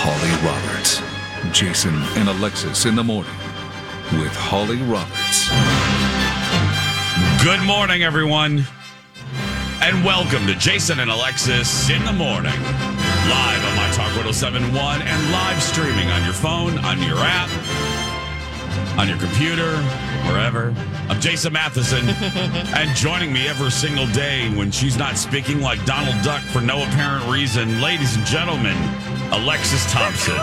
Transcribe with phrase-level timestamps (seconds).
[0.00, 1.02] Holly Roberts.
[1.52, 3.34] Jason and Alexis in the morning
[4.12, 5.50] with Holly Roberts.
[7.42, 8.64] Good morning, everyone,
[9.82, 12.54] and welcome to Jason and Alexis in the morning.
[12.54, 17.50] Live on My Talk 1071 and live streaming on your phone, on your app,
[18.98, 19.76] on your computer,
[20.26, 20.74] wherever.
[21.08, 22.08] I'm Jason Matheson,
[22.76, 26.82] and joining me every single day when she's not speaking like Donald Duck for no
[26.82, 28.76] apparent reason, ladies and gentlemen,
[29.30, 30.34] Alexis Thompson.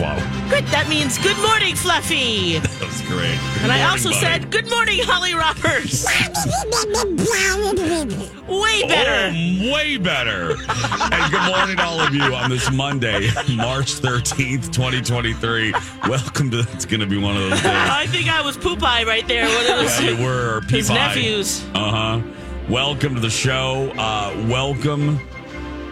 [0.00, 0.16] Wow,
[0.48, 0.64] Good.
[0.68, 2.58] That means good morning, Fluffy.
[2.58, 3.38] that was great.
[3.54, 4.20] Good and I also buddy.
[4.20, 6.04] said good morning, Holly Roberts.
[8.50, 9.32] Way better.
[9.32, 10.50] Oh, way better.
[11.12, 15.72] and good morning to all of you on this Monday, March 13th, 2023.
[16.08, 17.66] Welcome to, it's going to be one of those days.
[17.66, 19.44] I think I was Popeye right there.
[19.46, 20.00] One of those.
[20.02, 20.58] Yeah, you were.
[20.58, 21.64] or His nephews.
[21.74, 22.22] Uh huh.
[22.68, 23.92] Welcome to the show.
[23.96, 25.20] Uh, welcome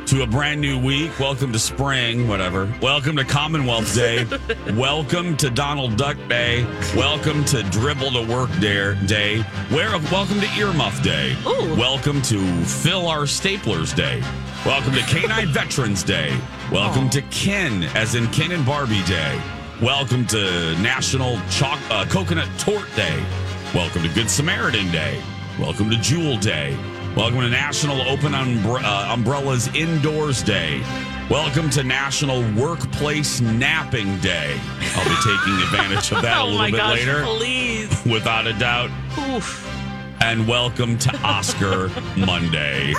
[0.09, 1.19] to a brand new week.
[1.21, 2.73] Welcome to spring, whatever.
[2.81, 4.27] Welcome to Commonwealth Day.
[4.73, 6.65] welcome to Donald Duck Day.
[6.97, 8.97] Welcome to Dribble to Work Day.
[9.05, 9.43] day.
[9.69, 11.37] Where, of welcome to Earmuff Day.
[11.47, 11.79] Ooh.
[11.79, 14.23] Welcome to Fill Our Staplers Day.
[14.65, 16.35] Welcome to Canine Veterans Day.
[16.73, 19.39] Welcome to Ken, as in Ken and Barbie Day.
[19.83, 23.23] Welcome to National Choc- uh, Coconut Tort Day.
[23.75, 25.23] Welcome to Good Samaritan Day.
[25.59, 26.79] Welcome to Jewel Day.
[27.17, 30.81] Welcome to National Open Umbre- uh, Umbrellas Indoors Day.
[31.29, 34.59] Welcome to National Workplace Napping Day.
[34.95, 36.99] I'll be taking advantage of that a oh little my bit gosh!
[36.99, 38.05] later, Please.
[38.11, 38.91] without a doubt.
[39.19, 39.65] Oof.
[40.21, 42.95] And welcome to Oscar Monday.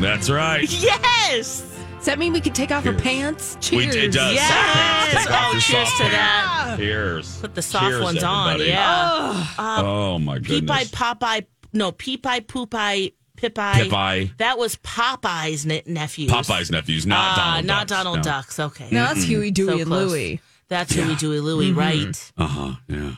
[0.00, 0.70] That's right.
[0.70, 1.66] Yes.
[1.96, 3.56] Does that mean we can take off our pants?
[3.72, 3.94] We Cheers.
[3.94, 4.34] did, it does.
[4.34, 5.12] Yes.
[5.12, 6.16] Take off Oh, cheers to pants.
[6.16, 6.74] that.
[6.78, 7.40] Cheers.
[7.42, 8.54] Put the soft Cheers, ones on.
[8.54, 8.70] everybody.
[8.70, 9.46] Yeah.
[9.58, 10.90] Um, Oh my Peep goodness.
[10.92, 11.44] Popeye.
[11.72, 13.88] No, Peepeye, Poopeye, Pipeye.
[13.88, 14.36] Pipeye.
[14.38, 16.30] That was Popeye's ne- nephews.
[16.30, 17.98] Popeye's nephews, not Ah, Donald not Ducks.
[17.98, 18.22] Donald no.
[18.22, 18.58] Ducks.
[18.60, 18.88] Okay.
[18.90, 20.10] No, that's Huey, Dewey, So and close.
[20.10, 20.40] Louie.
[20.68, 22.32] That's Huey, Dewey, Louie, right?
[22.38, 22.72] Uh huh.
[22.88, 23.14] Yeah.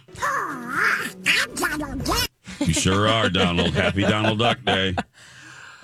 [2.61, 3.75] You sure are, Donald.
[3.75, 4.95] Happy Donald Duck Day.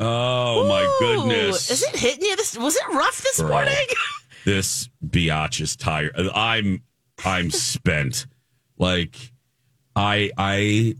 [0.00, 1.70] Oh my goodness.
[1.70, 2.36] Is it hitting you?
[2.36, 3.48] This was it rough this Girl.
[3.48, 3.74] morning?
[4.44, 6.12] this biatch is tired.
[6.34, 6.82] I'm
[7.24, 8.26] I'm spent.
[8.78, 9.16] Like
[9.96, 10.94] I I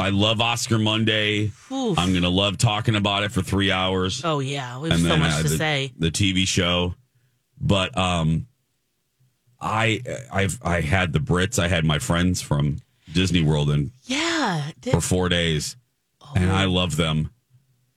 [0.00, 1.52] I love Oscar Monday.
[1.70, 1.98] Oof.
[1.98, 4.22] I'm gonna love talking about it for three hours.
[4.24, 5.92] Oh yeah, we have so much uh, to the, say.
[5.98, 6.94] the TV show.
[7.60, 8.46] But um
[9.60, 10.00] I
[10.32, 12.78] I've I had the Brits, I had my friends from
[13.12, 14.70] Disney World and Yeah.
[14.80, 15.76] Did- for four days,
[16.34, 17.30] and I love them.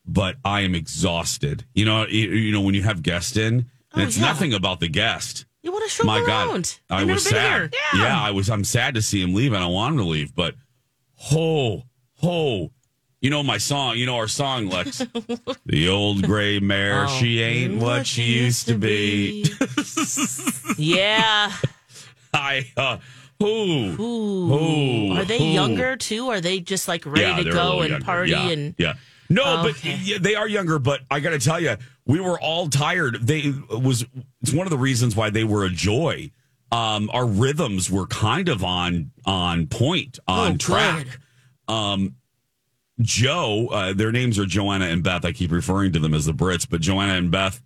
[0.06, 1.64] But I am exhausted.
[1.74, 4.26] You know, you, you know when you have guests in, Oh, it's yeah.
[4.26, 5.46] nothing about the guest.
[5.62, 6.80] you want to show My around?
[6.90, 7.74] God, I was sad.
[7.74, 7.82] here.
[8.04, 8.20] Yeah.
[8.22, 8.50] I was.
[8.50, 9.54] I'm sad to see him leave.
[9.54, 10.36] I don't want him to leave.
[10.36, 10.56] But
[11.16, 11.84] ho
[12.24, 12.72] ho,
[13.22, 13.98] you know my song.
[13.98, 14.98] You know our song, Lex.
[15.66, 17.06] the old gray mare.
[17.08, 17.18] Oh.
[17.20, 19.46] She ain't what she used to be.
[20.78, 21.52] yeah.
[22.34, 22.98] I uh,
[23.40, 25.46] who who Are they who?
[25.46, 26.30] younger too?
[26.30, 28.06] Are they just like ready Yeah, to go and younger.
[28.06, 28.94] party yeah, and yeah.
[29.30, 30.80] No, Oh, but yeah, they are younger.
[30.80, 33.20] But I got to tell you, we were all tired.
[33.26, 34.06] They was
[34.42, 36.32] it's one of the reasons why they were a joy.
[36.72, 41.04] Um, our rhythms were kind of on on point, on Oh, track.
[41.06, 41.18] good.
[41.68, 42.16] Um,
[43.02, 45.26] Joe, uh, their names are Joanna and Beth.
[45.26, 47.62] I keep referring to them as the Brits, but Joanna and Beth.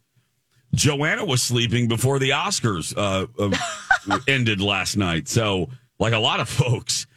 [0.74, 5.28] Joanna was sleeping before the Oscars uh, uh, ended last night.
[5.28, 7.08] So, like a lot of folks.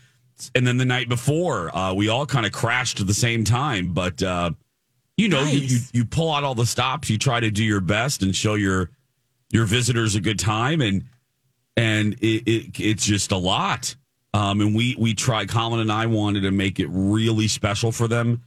[0.55, 3.93] And then the night before, uh, we all kind of crashed at the same time.
[3.93, 4.53] But, uh,
[5.17, 7.81] you know, you, you, you pull out all the stops, you try to do your
[7.81, 8.91] best and show your
[9.51, 10.81] your visitors a good time.
[10.81, 11.05] And
[11.77, 13.97] and it, it it's just a lot.
[14.33, 15.49] Um, and we we tried.
[15.49, 18.43] Colin and I wanted to make it really special for them.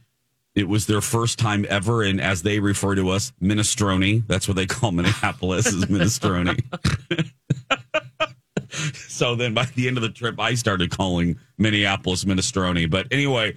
[0.54, 4.26] It was their first time ever, and as they refer to us, minestrone.
[4.26, 6.62] That's what they call Minneapolis is minestrone.
[9.08, 12.88] so then, by the end of the trip, I started calling Minneapolis minestrone.
[12.88, 13.56] But anyway,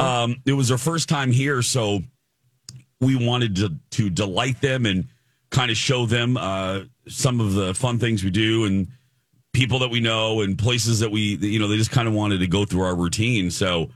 [0.00, 2.00] um, it was their first time here, so
[3.00, 5.08] we wanted to to delight them and
[5.50, 8.88] kind of show them uh, some of the fun things we do and
[9.56, 12.38] people that we know and places that we you know they just kind of wanted
[12.40, 13.88] to go through our routine so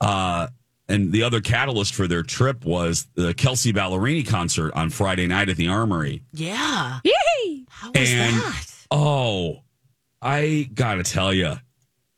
[0.00, 0.46] uh
[0.88, 5.48] and the other catalyst for their trip was the Kelsea Ballerini concert on Friday night
[5.48, 6.22] at the Armory.
[6.34, 7.00] Yeah.
[7.04, 7.64] Yay!
[7.70, 8.66] How was And- that?
[8.90, 9.62] Oh,
[10.20, 11.54] I gotta tell you,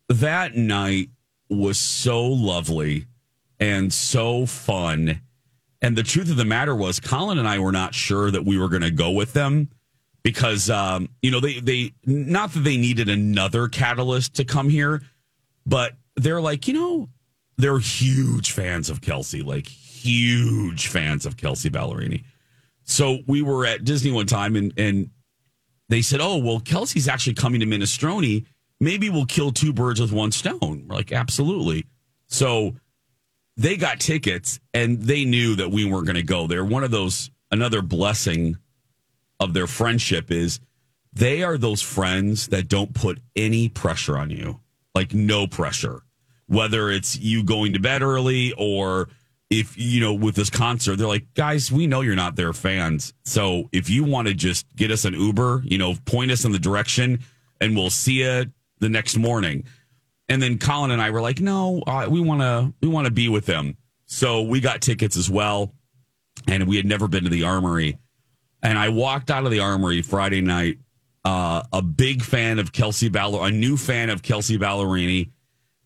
[0.08, 1.10] that night
[1.48, 3.06] was so lovely
[3.60, 5.20] and so fun.
[5.80, 8.58] And the truth of the matter was, Colin and I were not sure that we
[8.58, 9.68] were going to go with them
[10.26, 15.02] because, um, you know, they, they, not that they needed another catalyst to come here,
[15.64, 17.08] but they're like, you know,
[17.58, 22.24] they're huge fans of Kelsea, like huge fans of Kelsea Ballerini.
[22.82, 25.10] So we were at Disney one time and, and
[25.88, 28.46] they said, "Oh, well, Kelsea's actually coming to Minestrone.
[28.80, 31.86] Maybe we'll kill two birds with one stone." We're like, "Absolutely."
[32.26, 32.74] So
[33.56, 36.48] they got tickets, and they knew that we weren't going to go.
[36.48, 37.30] They're one of those.
[37.52, 38.56] Another blessing
[39.40, 40.60] of their friendship is
[41.12, 44.60] they are those friends that don't put any pressure on you,
[44.94, 46.02] like no pressure.
[46.46, 49.08] Whether it's you going to bed early or
[49.48, 53.14] if you know with this concert they're like guys we know you're not their fans.
[53.24, 56.52] So if you want to just get us an uber you know point us in
[56.52, 57.20] the direction
[57.60, 58.46] and we'll see you
[58.80, 59.64] the next morning.
[60.28, 63.12] And then colin and i were like no uh, we want to we want to
[63.12, 63.76] be with them.
[64.06, 65.72] So we got tickets as well
[66.46, 67.98] and we had never been to the armory
[68.66, 70.78] and i walked out of the armory friday night
[71.24, 75.30] uh, a big fan of kelsea Baller, a new fan of kelsea ballerini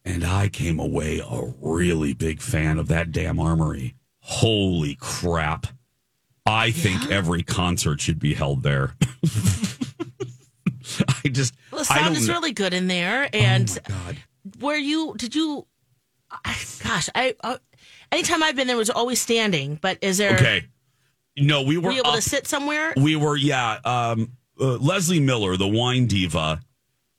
[0.04, 3.96] and I came away a really big fan of that damn armory.
[4.20, 5.66] Holy crap.
[6.46, 8.94] I think every concert should be held there.
[11.24, 13.28] I just Well, the I sound is know- really good in there.
[13.32, 14.16] And Oh God.
[14.58, 15.66] where you did you?
[16.30, 17.34] I- Gosh, I.
[17.44, 17.58] Uh,
[18.10, 19.78] anytime I've been there, was always standing.
[19.80, 20.34] But is there?
[20.36, 20.64] Okay.
[21.36, 22.92] No, we were Were able up- to sit somewhere?
[22.96, 23.78] We were, yeah.
[23.84, 26.60] Um, uh, Leslie Miller, the wine diva,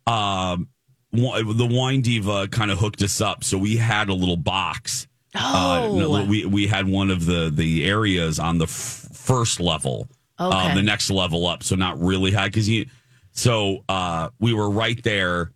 [0.05, 0.67] um,
[1.11, 3.43] the wine diva kind of hooked us up.
[3.43, 5.07] So we had a little box.
[5.33, 9.59] Uh, Oh, no, we we had one of the the areas on the f- first
[9.59, 10.07] level.
[10.37, 10.75] Um, Okay.
[10.75, 12.87] the next level up, so not really high because you.
[13.31, 15.51] So uh, we were right there,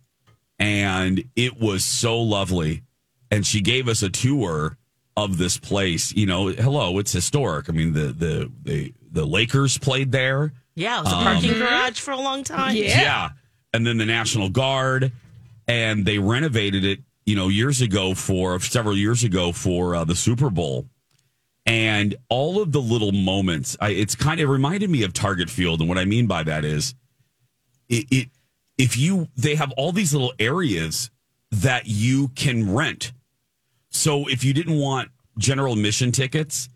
[0.58, 2.82] and it was so lovely.
[3.30, 4.78] And she gave us a tour
[5.16, 6.12] of this place.
[6.14, 7.68] You know, hello, it's historic.
[7.68, 10.52] I mean, the the the the Lakers played there.
[10.74, 12.76] yeah, it was a parking garage for a long time.
[12.76, 13.30] Yeah.
[13.72, 15.12] And then the National Guard,
[15.66, 20.14] and they renovated it, you know, years ago for several years ago for uh, the
[20.14, 20.86] Super Bowl.
[21.66, 25.50] And all of the little moments, I, it's kind of it reminded me of Target
[25.50, 25.80] Field.
[25.80, 26.94] And what I mean by that is,
[27.88, 28.28] it, it
[28.78, 31.10] if you they have all these little areas
[31.50, 33.12] that you can rent.
[33.96, 36.68] So if you didn't want general admission tickets,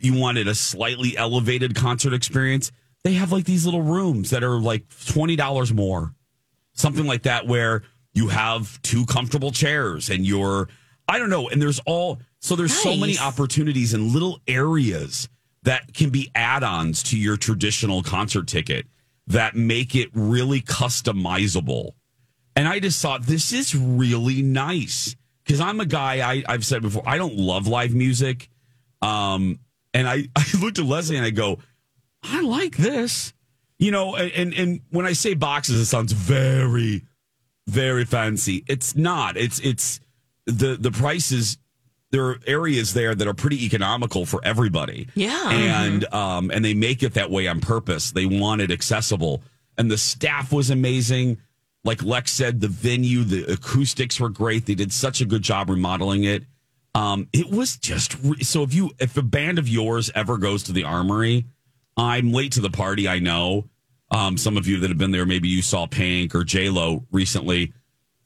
[0.00, 4.58] you wanted a slightly elevated concert experience, they have like these little rooms that are
[4.58, 6.14] like $20 more.
[6.72, 7.82] Something like that where
[8.14, 10.68] you have two comfortable chairs and you're
[11.06, 15.28] I don't know, and there's all so there's so many opportunities in little areas
[15.64, 18.86] that can be add-ons to your traditional concert ticket
[19.26, 21.92] that make it really customizable.
[22.56, 26.28] And I just thought this is really nice because I'm a guy.
[26.28, 28.48] I, I've said before I don't love live music,
[29.02, 29.58] um,
[29.92, 31.58] and I, I looked at Leslie and I go,
[32.22, 33.32] I like this,
[33.78, 34.16] you know.
[34.16, 37.04] And, and and when I say boxes, it sounds very,
[37.66, 38.64] very fancy.
[38.66, 39.36] It's not.
[39.36, 40.00] It's it's
[40.46, 41.58] the the prices.
[42.10, 45.08] There are areas there that are pretty economical for everybody.
[45.16, 45.50] Yeah.
[45.50, 48.12] and um, and they make it that way on purpose.
[48.12, 49.42] They want it accessible,
[49.76, 51.38] and the staff was amazing.
[51.84, 54.64] Like Lex said, the venue, the acoustics were great.
[54.66, 56.44] They did such a good job remodeling it.
[56.94, 58.62] Um, it was just re- so.
[58.62, 61.44] If you if a band of yours ever goes to the Armory,
[61.96, 63.08] I'm late to the party.
[63.08, 63.68] I know.
[64.10, 67.04] Um, some of you that have been there, maybe you saw Pink or J Lo
[67.10, 67.72] recently.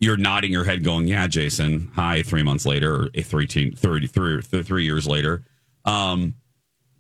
[0.00, 4.43] you're nodding your head, going, "Yeah, Jason." Hi, three months later, or a 13, 33,
[4.43, 5.43] th- three years later.
[5.85, 6.35] Um,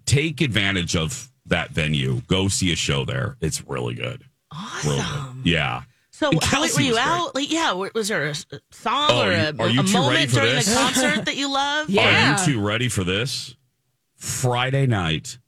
[0.06, 2.22] take advantage of that venue.
[2.26, 3.36] Go see a show there.
[3.40, 4.24] It's really good.
[4.50, 4.90] Awesome.
[4.90, 5.46] Really good.
[5.50, 5.82] Yeah.
[6.18, 7.34] So, And how, were you out?
[7.36, 10.30] Like, yeah, was there a song Oh, or a, are you a two ready moment
[10.30, 10.66] for during this?
[10.68, 11.88] the concert that you love?
[11.88, 12.34] Yeah.
[12.34, 13.54] Are you two ready for this?
[14.16, 15.38] Friday night,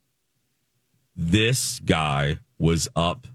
[1.13, 3.27] this guy was up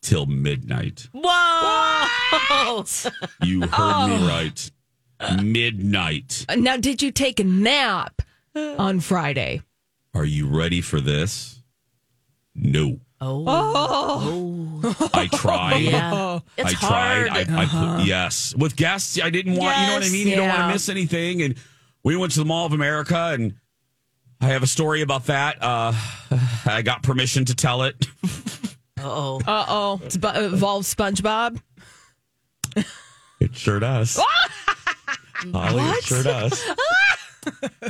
[0.00, 1.08] till midnight.
[1.12, 2.84] Whoa!
[3.44, 4.70] You heard me right.
[5.42, 6.46] Midnight.
[6.48, 8.22] Uh, Now, did you take a nap
[8.54, 9.62] on Friday?
[10.14, 11.62] Are you ready for this?
[12.54, 13.00] No.
[13.20, 14.79] Oh,
[15.14, 15.78] I tried.
[15.78, 16.40] yeah.
[16.56, 17.28] It's I tried.
[17.28, 17.48] hard.
[17.50, 18.54] I, I put, yes.
[18.56, 20.28] With guests, I didn't want, you know what I Yes, mean?
[20.28, 21.42] You don't want to miss anything.
[21.42, 21.54] And
[22.02, 23.54] we went to the Mall of America, and
[24.40, 25.58] I have a story about that.
[25.62, 25.92] Uh,
[26.66, 28.06] I got permission to tell it.
[29.00, 29.40] oh.
[29.46, 30.00] Uh oh.
[30.04, 30.14] It
[30.52, 31.60] involves SpongeBob.
[33.40, 34.20] It sure does.
[35.50, 36.62] Holly, it sure does.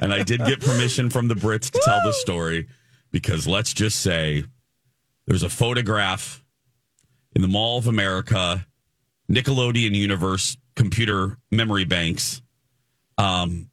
[0.01, 2.69] and I did get permission from the Brits to tell the story
[3.11, 4.45] because let's just say
[5.27, 6.41] there's a photograph
[7.35, 8.67] in the Mall of America,
[9.31, 12.43] Nickelodeon Universe computer memory banks.
[13.19, 13.71] Um,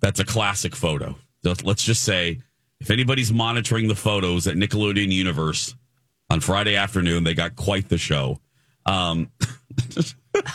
[0.00, 1.16] that's a classic photo.
[1.42, 2.40] Let's just say
[2.80, 5.74] if anybody's monitoring the photos at Nickelodeon Universe
[6.30, 8.38] on Friday afternoon, they got quite the show.
[8.86, 9.30] Um,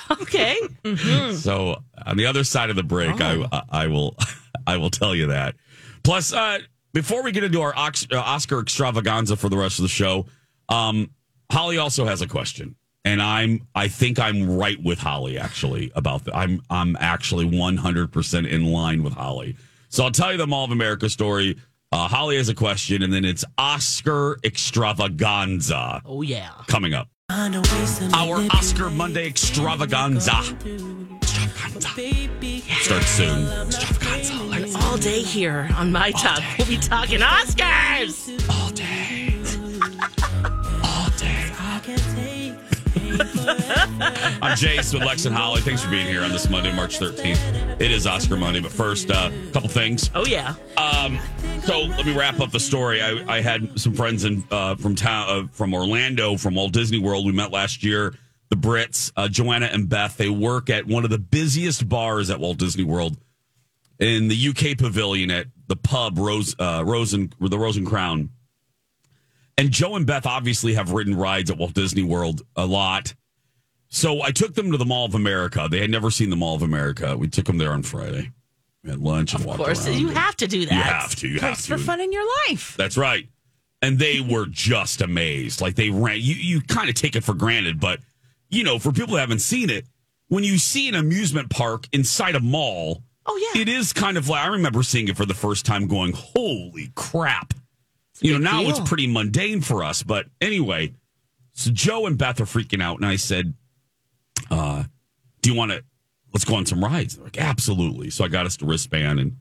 [0.09, 0.57] Okay.
[1.35, 4.15] so on the other side of the break, I, I will
[4.67, 5.55] I will tell you that.
[6.03, 6.59] Plus, uh,
[6.93, 10.25] before we get into our uh, Oscar extravaganza for the rest of the show,
[10.69, 11.09] um,
[11.51, 16.25] Holly also has a question, and I'm I think I'm right with Holly actually about
[16.25, 16.35] that.
[16.35, 19.55] I'm I'm actually 100 percent in line with Holly.
[19.89, 21.57] So I'll tell you the Mall of America story.
[21.91, 26.49] Uh, Holly has a question, and then it's Oscar extravaganza Oh, yeah.
[26.67, 27.07] coming up.
[27.29, 30.41] Our Oscar Monday extravaganza.
[32.81, 33.47] Starts soon.
[33.67, 34.77] Extravaganza.
[34.81, 36.41] All day here on My Talk.
[36.57, 38.49] We'll be talking Oscars.
[38.49, 39.24] All day.
[43.15, 45.61] I'm Jace with Lex and Holly.
[45.61, 47.79] Thanks for being here on this Monday, March 13th.
[47.79, 50.11] It is Oscar Monday, but first, a uh, couple things.
[50.13, 50.55] Oh, yeah.
[50.75, 51.17] Um,
[51.63, 53.01] so let me wrap up the story.
[53.01, 56.99] I, I had some friends in uh, from town, uh, from Orlando, from Walt Disney
[56.99, 57.25] World.
[57.25, 58.15] We met last year.
[58.49, 62.39] The Brits, uh, Joanna and Beth, they work at one of the busiest bars at
[62.39, 63.17] Walt Disney World
[63.97, 68.29] in the UK Pavilion at the pub Rose, uh, Rosen, the Rose and Crown.
[69.57, 73.13] And Joe and Beth obviously have ridden rides at Walt Disney World a lot.
[73.87, 75.67] So I took them to the Mall of America.
[75.69, 77.15] They had never seen the Mall of America.
[77.17, 78.31] We took them there on Friday.
[78.83, 79.87] We had lunch and Of walked course.
[79.87, 79.99] around.
[79.99, 80.71] You have to do that.
[80.75, 81.27] You have to.
[81.27, 81.63] You have to.
[81.63, 82.75] for fun in your life.
[82.75, 83.27] That's right.
[83.81, 85.61] And they were just amazed.
[85.61, 86.17] Like they ran.
[86.17, 87.99] You you kind of take it for granted, but
[88.49, 89.85] you know, for people who haven't seen it,
[90.27, 93.61] when you see an amusement park inside a mall, Oh, yeah.
[93.61, 96.91] it is kind of like I remember seeing it for the first time, going, "Holy
[96.95, 97.53] crap!"
[98.21, 100.93] You know, now it's pretty mundane for us, but anyway.
[101.53, 103.53] So Joe and Beth are freaking out, and I said,
[104.49, 104.83] uh,
[105.41, 105.83] "Do you want to?
[106.33, 109.37] Let's go on some rides." They're like, "Absolutely." So I got us the wristband, and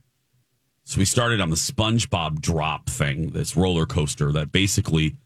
[0.84, 5.16] so we started on the SpongeBob drop thing, this roller coaster that basically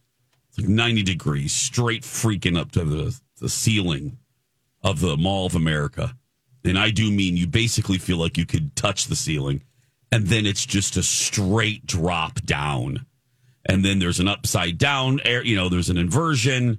[0.49, 4.19] it's like 90 degrees, straight freaking up to the, the ceiling
[4.83, 6.15] of the Mall of America.
[6.65, 9.63] And I do mean you basically feel like you could touch the ceiling,
[10.13, 13.05] and then it's just a straight drop down.
[13.69, 16.79] And then there's an upside down air, you know, there's an inversion.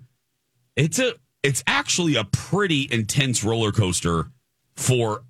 [0.76, 4.30] It's a it's actually a pretty intense roller coaster
[4.76, 5.24] for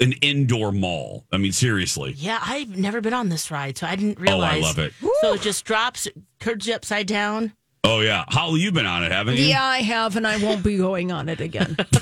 [0.00, 1.24] an indoor mall.
[1.32, 2.14] I mean, seriously.
[2.16, 4.52] Yeah, I've never been on this ride, so I didn't realize.
[4.52, 4.92] Oh, I love it.
[5.20, 6.08] So it just drops,
[6.40, 7.52] turns you upside down.
[7.84, 9.44] Oh yeah, Holly, you've been on it, haven't you?
[9.44, 11.76] Yeah, I have, and I won't be going on it again.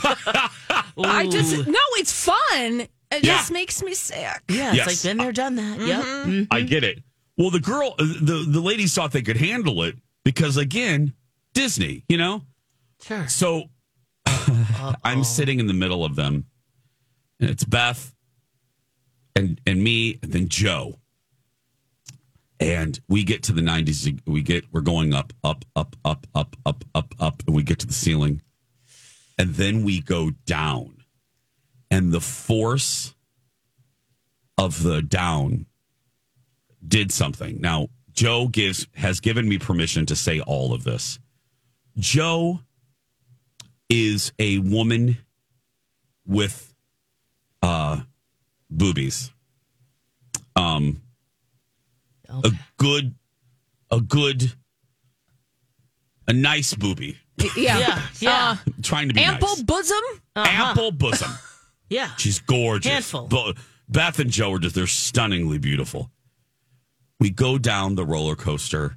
[0.99, 2.81] I just no, it's fun.
[3.13, 3.37] It Yeah.
[3.37, 4.17] just makes me sick.
[4.49, 4.87] Yeah, it's Yes.
[4.87, 5.81] like been there, done that.
[5.81, 6.05] Yep.
[6.05, 6.47] Mm.
[6.51, 7.03] I get it.
[7.37, 11.15] Well, the girl, the the ladies thought they could handle it because again,
[11.55, 12.43] Disney, you know.
[13.03, 13.27] Sure.
[13.29, 13.71] So
[15.05, 16.47] I'm sitting in the middle of them,
[17.41, 18.15] and it's Beth
[19.35, 20.97] and and me, and then Joe.
[22.59, 24.21] And we get to the 90s.
[24.27, 27.79] We get we're going up, up, up, up, up, up, up, up, and we get
[27.79, 28.43] to the ceiling,
[29.39, 31.05] and then we go down,
[31.91, 33.15] and the force
[34.59, 35.65] of the down
[36.87, 37.61] did something.
[37.61, 41.19] Now, Joe gives has given me permission to say all of this.
[41.99, 42.61] Joe
[43.89, 45.19] is a woman
[46.27, 46.73] with
[47.63, 48.01] uh
[48.71, 49.31] boobies.
[50.57, 51.01] Um
[52.29, 53.15] a good
[53.91, 54.53] a good
[56.29, 57.17] a nice boobie.
[57.57, 57.79] Yeah.
[57.79, 58.57] Yeah, yeah.
[58.67, 59.63] Uh, Trying to be ample nice.
[59.63, 60.03] bosom.
[60.37, 61.31] Ample bosom.
[61.89, 62.15] Yeah.
[62.19, 62.89] She's gorgeous.
[62.93, 63.27] Handful.
[63.27, 63.55] Bo-
[63.89, 66.09] Beth and Joe are just, they're stunningly beautiful.
[67.21, 68.97] We go down the roller coaster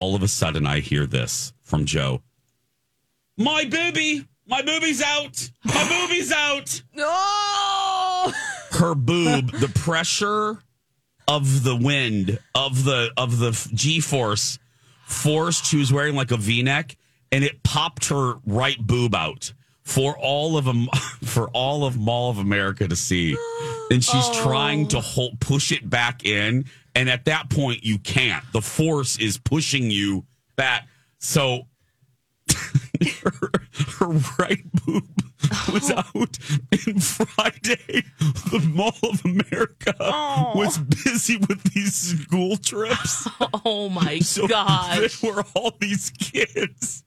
[0.00, 2.22] all of a sudden I hear this from Joe.
[3.36, 5.50] My booby, my booby's out.
[5.64, 6.82] My booby's out.
[6.94, 8.32] No.
[8.72, 10.58] Her boob, the pressure
[11.28, 14.58] of the wind of the of the G force
[15.04, 15.64] forced.
[15.66, 16.96] She was wearing like a V neck,
[17.30, 20.88] and it popped her right boob out for all of them
[21.22, 23.36] for all of Mall of America to see.
[23.90, 28.44] And she's trying to hold push it back in, and at that point you can't.
[28.52, 30.88] The force is pushing you back.
[31.18, 31.62] So
[33.22, 33.50] her,
[33.98, 35.04] her right boob
[35.72, 35.98] was oh.
[35.98, 36.38] out
[36.86, 38.04] and Friday
[38.50, 40.52] the Mall of America oh.
[40.54, 43.28] was busy with these school trips.
[43.64, 45.20] Oh my So gosh.
[45.20, 47.04] there were all these kids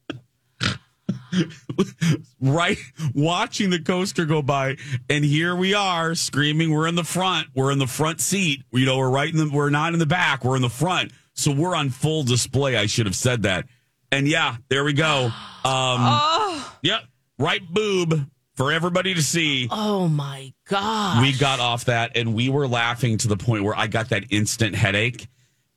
[2.41, 2.77] right
[3.13, 4.77] watching the coaster go by
[5.09, 7.47] and here we are screaming we're in the front.
[7.55, 8.63] We're in the front seat.
[8.71, 10.43] You know we're right in the we're not in the back.
[10.43, 11.11] We're in the front.
[11.33, 12.77] So we're on full display.
[12.77, 13.65] I should have said that.
[14.11, 15.31] And yeah there we go.
[15.63, 17.03] Um yep
[17.39, 19.69] right boob for everybody to see.
[19.71, 23.77] Oh my god we got off that and we were laughing to the point where
[23.77, 25.29] I got that instant headache.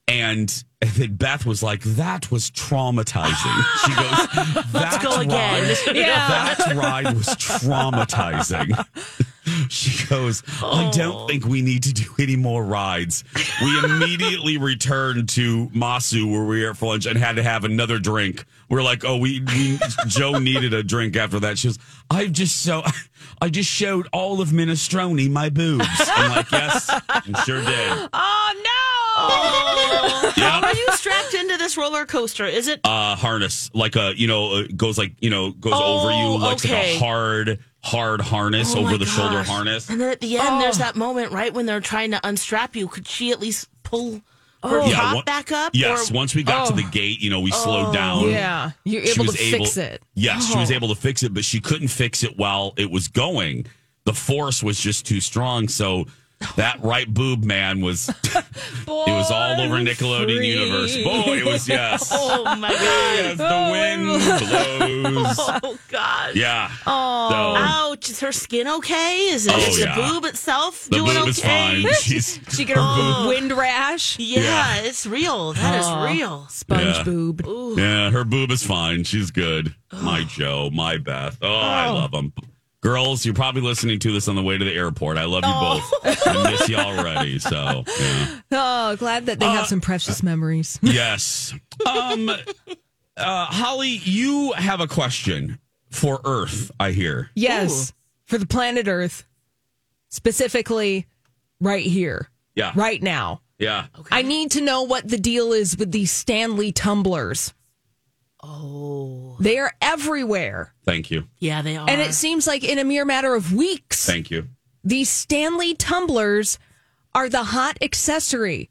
[0.08, 3.64] And then Beth was like, that was traumatizing.
[3.84, 5.62] She goes, that go again.
[5.62, 8.84] Ride, That ride was traumatizing.
[9.68, 10.92] She goes, I oh.
[10.92, 13.22] don't think we need to do any more rides.
[13.62, 18.00] We immediately returned to Masu where we were for lunch and had to have another
[18.00, 18.44] drink.
[18.68, 21.58] We're like, oh, we, we Joe needed a drink after that.
[21.58, 21.78] She goes,
[22.10, 22.82] I've just so
[23.40, 25.86] I just showed all of minestrone my boobs.
[25.88, 28.08] I'm like, yes, I sure did.
[28.12, 28.35] Oh,
[29.28, 30.46] Oh no.
[30.46, 30.64] How Yep.
[30.64, 32.44] are you strapped into this roller coaster?
[32.46, 36.10] Is it Uh, harness, like a, you know, uh, goes like, you know, goes over
[36.10, 39.88] you, Oh, like, like a hard, hard harness Oh over my the shoulder harness.
[39.88, 42.86] And then at the end, there's that moment, right, when they're trying to unstrap you.
[42.88, 44.20] Could she at least pull
[44.62, 45.72] her top one- back up?
[45.74, 48.24] Yes, Or- once we got to the gate, you know, we slowed down.
[48.24, 48.28] Oh.
[48.28, 50.02] Yeah, you're She able to able- fix it.
[50.14, 53.08] Yes, she was able to fix it, but she couldn't fix it while it was
[53.08, 53.66] going.
[54.04, 55.68] The force was just too strong.
[55.68, 56.06] So
[56.56, 58.44] that right boob man was it
[58.86, 60.52] was all over Nickelodeon free.
[60.52, 60.96] universe.
[60.96, 62.10] Boy, it was yes.
[62.12, 62.80] Oh my god!
[62.80, 65.36] Yes, the oh, wind blows.
[65.62, 66.36] Oh god!
[66.36, 66.70] Yeah.
[66.86, 67.54] Oh.
[67.56, 68.10] Ouch!
[68.10, 69.28] Is her skin okay?
[69.28, 69.94] Is it Oh, is yeah.
[69.96, 71.30] the boob itself the doing boob okay?
[71.30, 71.86] is fine.
[72.02, 74.18] She's She get a wind rash.
[74.18, 74.76] Yeah, Yeah.
[74.82, 75.52] it's real.
[75.54, 76.04] That is Aw.
[76.04, 76.46] real.
[76.48, 77.02] Sponge Yeah.
[77.02, 77.42] boob.
[77.78, 79.04] yeah, her boob is fine.
[79.04, 79.74] She's good.
[79.92, 81.38] My Joe, my Beth.
[81.40, 81.94] Oh, I oh.
[81.94, 82.32] love them.
[82.86, 85.16] Girls, you're probably listening to this on the way to the airport.
[85.18, 86.24] I love you both.
[86.24, 87.40] I miss you already.
[87.40, 88.40] So, yeah.
[88.52, 90.78] Oh, glad that they have some precious memories.
[90.86, 91.52] Yes.
[91.84, 92.36] Um, uh,
[93.16, 95.58] Holly, you have a question
[95.90, 97.28] for Earth, I hear.
[97.34, 97.92] Yes,
[98.26, 99.24] for the planet Earth,
[100.08, 101.06] specifically
[101.60, 102.70] right here, Yeah.
[102.76, 103.40] right now.
[103.58, 103.86] Yeah.
[104.12, 107.52] I need to know what the deal is with these Stanley tumblers.
[108.42, 110.74] Oh, They are everywhere.
[110.84, 111.26] Thank you.
[111.38, 111.88] yeah, they are.
[111.88, 114.48] And it seems like in a mere matter of weeks, Thank you.
[114.84, 116.58] these Stanley tumblers
[117.14, 118.70] are the hot accessory.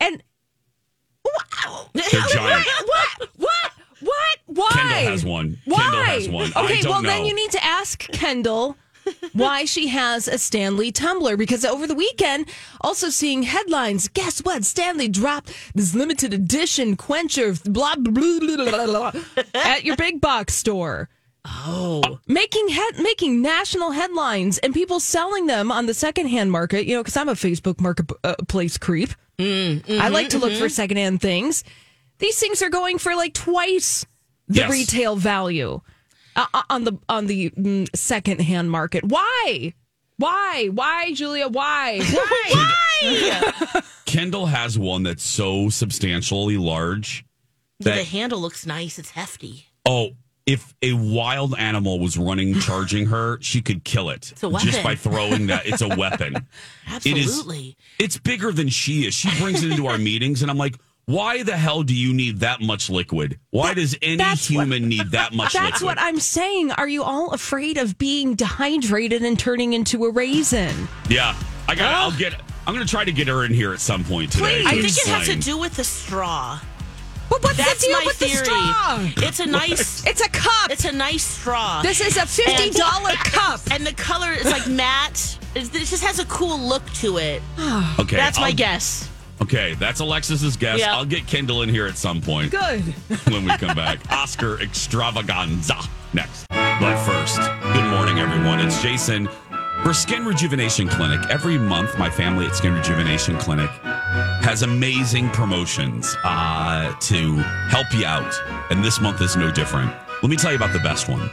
[0.00, 0.22] And
[1.24, 2.66] wow, They're giant.
[2.86, 3.28] what?
[3.36, 3.70] What?
[4.00, 4.38] What?
[4.46, 4.68] Why?
[4.72, 5.58] Kendall has one.
[5.64, 5.78] Why?
[5.80, 6.52] Kendall has one.
[6.54, 8.76] I Okay, don't well then you need to ask Kendall
[9.32, 12.46] why she has a Stanley tumbler because over the weekend,
[12.80, 14.08] also seeing headlines.
[14.08, 14.64] Guess what?
[14.64, 19.12] Stanley dropped this limited edition quencher, blah blah blah, blah, blah,
[19.54, 21.08] at your big box store.
[21.44, 26.86] oh, Making head, making national headlines and people selling them on the secondhand market.
[26.86, 29.10] You know, because I'm a Facebook marketplace uh, creep.
[29.38, 30.68] Mm, mm-hmm, I like to look for mm-hmm.
[30.68, 31.64] secondhand things.
[32.18, 34.06] These things are going for like twice
[34.48, 34.70] the Yes.
[34.70, 35.80] retail value
[36.36, 39.04] uh, uh, on the on the mm, secondhand market.
[39.04, 39.72] Why?
[40.16, 40.68] Why?
[40.72, 41.48] Why, Julia?
[41.60, 42.00] Why?
[42.00, 43.82] Why?
[44.06, 47.24] Kendall has one that's so substantially large
[47.80, 48.98] that the handle looks nice.
[48.98, 49.66] It's hefty.
[49.86, 50.10] oh,
[50.46, 54.68] if a wild animal was running charging her, she could kill it a weapon.
[54.68, 55.64] just by throwing that.
[55.66, 56.34] It's a weapon.
[57.04, 57.76] It is- Absolutely.
[57.98, 59.14] It's bigger than she is.
[59.14, 62.40] She brings it into our meetings, and I'm like, Why the hell do you need
[62.40, 63.38] that much liquid?
[63.50, 65.72] Why does any that's what- human need that much liquid?
[65.72, 65.96] That's liquid?
[65.98, 66.72] what I'm saying.
[66.72, 70.88] Are you all afraid of being dehydrated and turning into a raisin?
[71.10, 71.36] yeah,
[71.68, 71.94] I got.
[71.94, 72.34] I'll get.
[72.66, 74.62] I'm going to try to get her in here at some point today.
[74.62, 74.66] Please.
[74.66, 76.58] I think it has to do with the straw.
[77.28, 78.30] But what's That's the deal my with theory.
[78.38, 79.26] the straw?
[79.28, 80.06] It's a nice.
[80.06, 80.70] It's a cup.
[80.70, 81.82] It's a nice straw.
[81.82, 83.60] this is a fifty dollar cup.
[83.70, 85.38] and the color is like matte.
[85.54, 87.42] It just has a cool look to it.
[87.98, 89.10] Okay, That's my I'll- guess.
[89.42, 90.78] Okay, that's Alexis's guess.
[90.78, 90.94] Yeah.
[90.96, 92.50] I'll get Kendall in here at some point.
[92.50, 92.80] Good.
[93.32, 93.98] when we come back.
[94.10, 95.78] Oscar extravaganza
[96.12, 96.46] next.
[96.50, 97.36] But first,
[97.72, 98.60] good morning, everyone.
[98.60, 99.28] It's Jason
[99.82, 101.20] for Skin Rejuvenation Clinic.
[101.28, 103.70] Every month, my family at Skin Rejuvenation Clinic
[104.42, 107.36] has amazing promotions uh, to
[107.68, 108.32] help you out.
[108.70, 109.92] And this month is no different.
[110.22, 111.28] Let me tell you about the best one.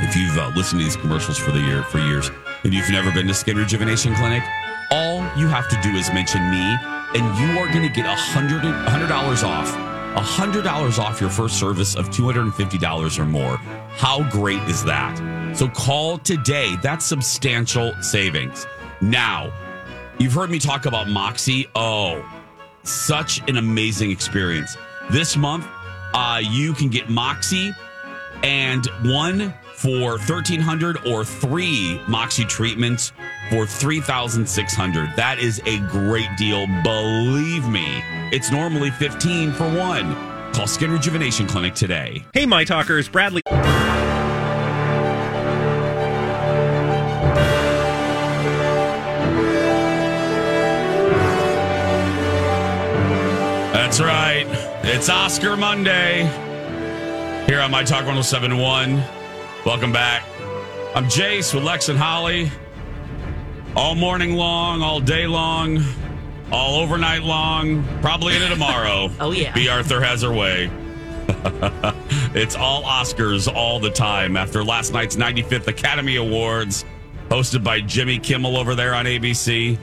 [0.00, 2.30] If you've uh, listened to these commercials for the year for years,
[2.64, 4.42] and you've never been to Skin Rejuvenation Clinic,
[4.90, 6.76] all you have to do is mention me,
[7.14, 9.74] and you are going to get a hundred dollars off.
[10.16, 13.56] A hundred dollars off your first service of two hundred and fifty dollars or more.
[13.96, 15.16] How great is that?
[15.56, 16.74] So call today.
[16.82, 18.66] That's substantial savings.
[19.00, 19.52] Now,
[20.18, 21.68] you've heard me talk about Moxi.
[21.74, 22.28] Oh,
[22.82, 24.76] such an amazing experience.
[25.10, 25.66] This month,
[26.14, 27.72] uh, you can get Moxi
[28.42, 33.12] and one for 1300 or three Moxi treatments
[33.48, 36.66] for 3600 That is a great deal.
[36.82, 40.16] Believe me, it's normally 15 for one.
[40.52, 42.24] Call Skin Rejuvenation Clinic today.
[42.32, 43.42] Hey, my talkers, Bradley.
[53.72, 54.46] That's right.
[54.82, 56.22] It's Oscar Monday
[57.46, 59.17] here on My Talk 1071.
[59.68, 60.24] Welcome back.
[60.94, 62.50] I'm Jace with Lex and Holly.
[63.76, 65.84] All morning long, all day long,
[66.50, 69.10] all overnight long, probably into tomorrow.
[69.20, 69.52] Oh, yeah.
[69.52, 69.68] B.
[69.68, 70.70] Arthur has her way.
[72.34, 76.86] it's all Oscars all the time after last night's 95th Academy Awards,
[77.28, 79.78] hosted by Jimmy Kimmel over there on ABC.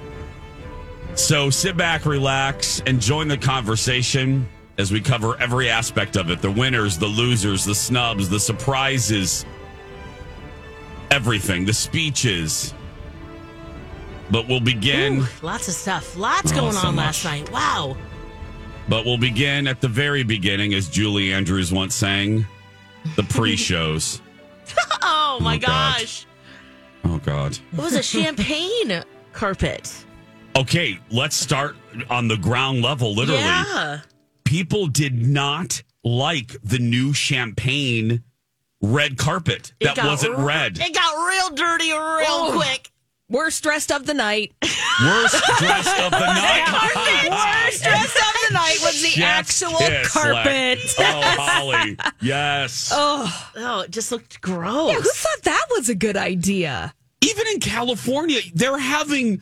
[1.13, 6.41] So sit back, relax, and join the conversation as we cover every aspect of it
[6.41, 9.45] the winners, the losers, the snubs, the surprises,
[11.15, 12.73] everything, the speeches.
[14.29, 15.19] But we'll begin.
[15.21, 16.17] Ooh, lots of stuff.
[16.17, 17.49] Lots Oh, going so on last night.
[17.51, 17.95] Wow.
[18.89, 22.45] But we'll begin at the very beginning, as Julie Andrews once sang
[23.15, 24.21] the pre shows.
[25.07, 25.97] Oh, oh my Oh, God.
[25.99, 26.25] gosh.
[27.03, 27.51] Oh, God.
[27.73, 29.93] It was a champagne carpet.
[30.57, 31.75] Okay, let's start
[32.09, 33.41] on the ground level, literally.
[33.41, 33.99] Yeah.
[34.43, 38.23] People did not like the new champagne
[38.81, 40.77] red carpet It that wasn't r- red.
[40.79, 42.51] It got real dirty real Oh.
[42.55, 42.91] quick.
[43.27, 44.53] Worst dressed of the night.
[44.61, 47.27] Worst dressed of the night.
[47.29, 50.45] Worst dressed of the night was the Chef's actual kiss, carpet.
[50.45, 50.95] Lex.
[50.99, 51.97] Oh, Holly.
[52.21, 52.91] Yes.
[52.95, 53.49] Oh.
[53.55, 54.91] oh, it just looked gross.
[54.91, 56.93] Yeah, who thought that was a good idea?
[57.21, 59.41] Even in California, they're having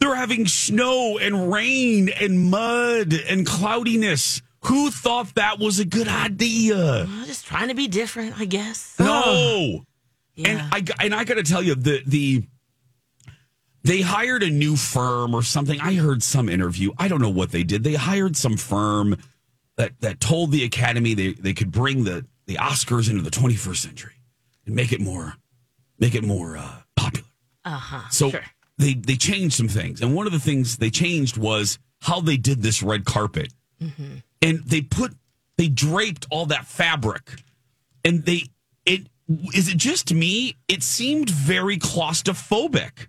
[0.00, 4.40] they're having snow and rain and mud and cloudiness.
[4.62, 7.04] Who thought that was a good idea?
[7.04, 8.94] I'm just trying to be different, I guess.
[8.98, 9.84] No.
[10.34, 10.48] Yeah.
[10.50, 10.60] And
[11.00, 12.44] I and I got to tell you the the
[13.82, 15.80] they hired a new firm or something.
[15.80, 16.92] I heard some interview.
[16.96, 17.82] I don't know what they did.
[17.82, 19.16] They hired some firm
[19.76, 23.76] that that told the Academy they they could bring the the Oscars into the 21st
[23.78, 24.14] century
[24.64, 25.34] and make it more
[25.98, 27.26] make it more uh, popular.
[27.64, 28.08] uh-huh.
[28.10, 28.44] So Sure.
[28.76, 32.36] they they changed some things, and one of the things they changed was how they
[32.36, 33.52] did this red carpet,
[34.42, 35.14] and they put
[35.56, 37.42] they draped all that fabric,
[38.04, 38.44] and they
[38.84, 39.08] it
[39.54, 40.56] is it just me?
[40.68, 43.08] It seemed very claustrophobic.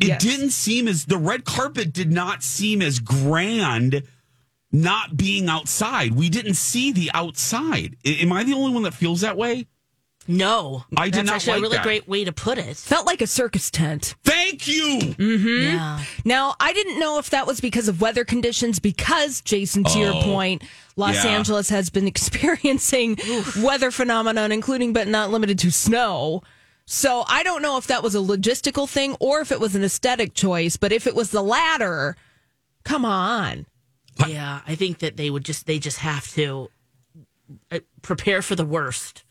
[0.00, 0.22] It Yes.
[0.22, 4.02] didn't seem as the red carpet did not seem as grand.
[4.74, 7.98] Not being outside, we didn't see the outside.
[8.06, 9.66] Am I the only one that feels that way?
[10.28, 10.84] No.
[10.96, 11.82] I did That's not actually like a really that.
[11.84, 12.76] great way to put it.
[12.76, 14.14] Felt like a circus tent.
[14.24, 15.14] Thank you.
[15.18, 16.02] Yeah.
[16.24, 20.14] Now, I didn't know if that was because of weather conditions, because, Jason, to your
[20.14, 20.62] Oh, point,
[20.96, 21.30] Los yeah.
[21.30, 23.18] Angeles has been experiencing
[23.60, 26.42] weather phenomenon, including but not limited to snow.
[26.84, 29.84] So I don't know if that was a logistical thing or if it was an
[29.84, 32.16] aesthetic choice, but if it was the latter,
[32.84, 33.66] come on.
[34.28, 36.68] Yeah, I think that they would just they just have to
[37.70, 39.22] uh, prepare for the worst,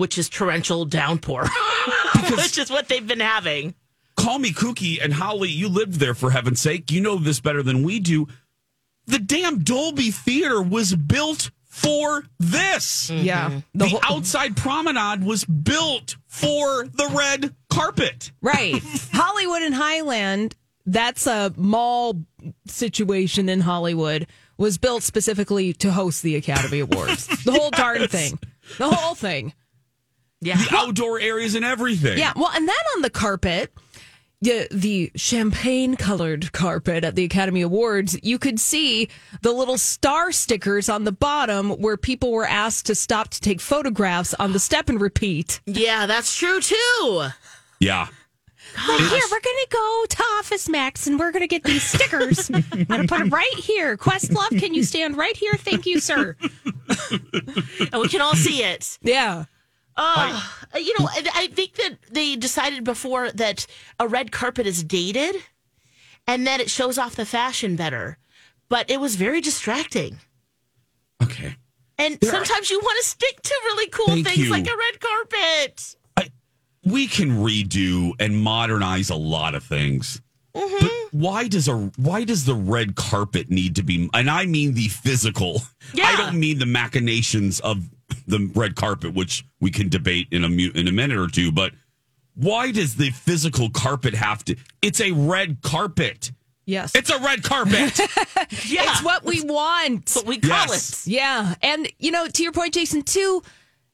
[0.00, 1.46] which is torrential downpour,
[2.36, 3.74] which is what they've been having.
[4.16, 6.90] call me kooky and Holly, you lived there for heaven's sake.
[6.90, 8.26] You know this better than we do.
[9.06, 13.10] The damn Dolby Theater was built for this.
[13.10, 13.24] Mm-hmm.
[13.24, 13.60] Yeah.
[13.74, 18.32] The, whole- outside promenade was built for the red carpet.
[18.42, 18.80] Right.
[19.12, 22.24] Hollywood and Highland, that's a mall
[22.66, 24.26] situation in Hollywood,
[24.58, 27.26] was built specifically to host the Academy Awards.
[27.44, 28.38] the whole darn thing.
[28.78, 29.54] The whole thing.
[30.40, 30.56] Yeah.
[30.56, 32.18] The outdoor areas and everything.
[32.18, 32.32] Yeah.
[32.34, 33.72] Well, and then on the carpet,
[34.40, 39.08] the, the champagne colored carpet at the Academy Awards, you could see
[39.42, 43.60] the little star stickers on the bottom where people were asked to stop to take
[43.60, 45.60] photographs on the step and repeat.
[45.66, 47.26] Yeah, that's true too.
[47.80, 48.08] Yeah.
[48.88, 51.82] Like, here, we're going to go to Office Max and we're going to get these
[51.82, 52.50] stickers.
[52.50, 53.96] I'm going to put them right here.
[53.96, 55.54] Questlove, can you stand right here?
[55.54, 56.36] Thank you, sir.
[57.10, 58.98] And we can all see it.
[59.02, 59.46] Yeah.
[60.02, 60.40] Uh,
[60.76, 63.66] you know, I think that they decided before that
[63.98, 65.36] a red carpet is dated
[66.26, 68.16] and that it shows off the fashion better.
[68.68, 70.18] But it was very distracting.
[71.22, 71.56] Okay.
[71.98, 74.50] And There are- sometimes you want to stick to really cool Thank things you.
[74.50, 75.96] like a red carpet.
[76.16, 76.30] I,
[76.84, 80.22] We can redo and modernize a lot of things.
[80.54, 80.86] Mm-hmm.
[80.86, 84.74] But why does a why does the red carpet need to be and I mean
[84.74, 85.62] the physical.
[85.94, 86.06] Yeah.
[86.06, 87.88] I don't mean the machinations of
[88.26, 91.50] the red carpet which we can debate in a mu- in a minute or two,
[91.52, 91.72] but
[92.34, 96.32] why does the physical carpet have to It's a red carpet.
[96.66, 96.94] Yes.
[96.94, 98.00] It's a red carpet.
[98.66, 98.90] Yeah.
[98.92, 100.06] It's what we want.
[100.06, 101.06] That's what we call Yes.
[101.06, 101.10] it.
[101.12, 101.54] Yeah.
[101.62, 103.42] And, you know, to your point, Jason, too,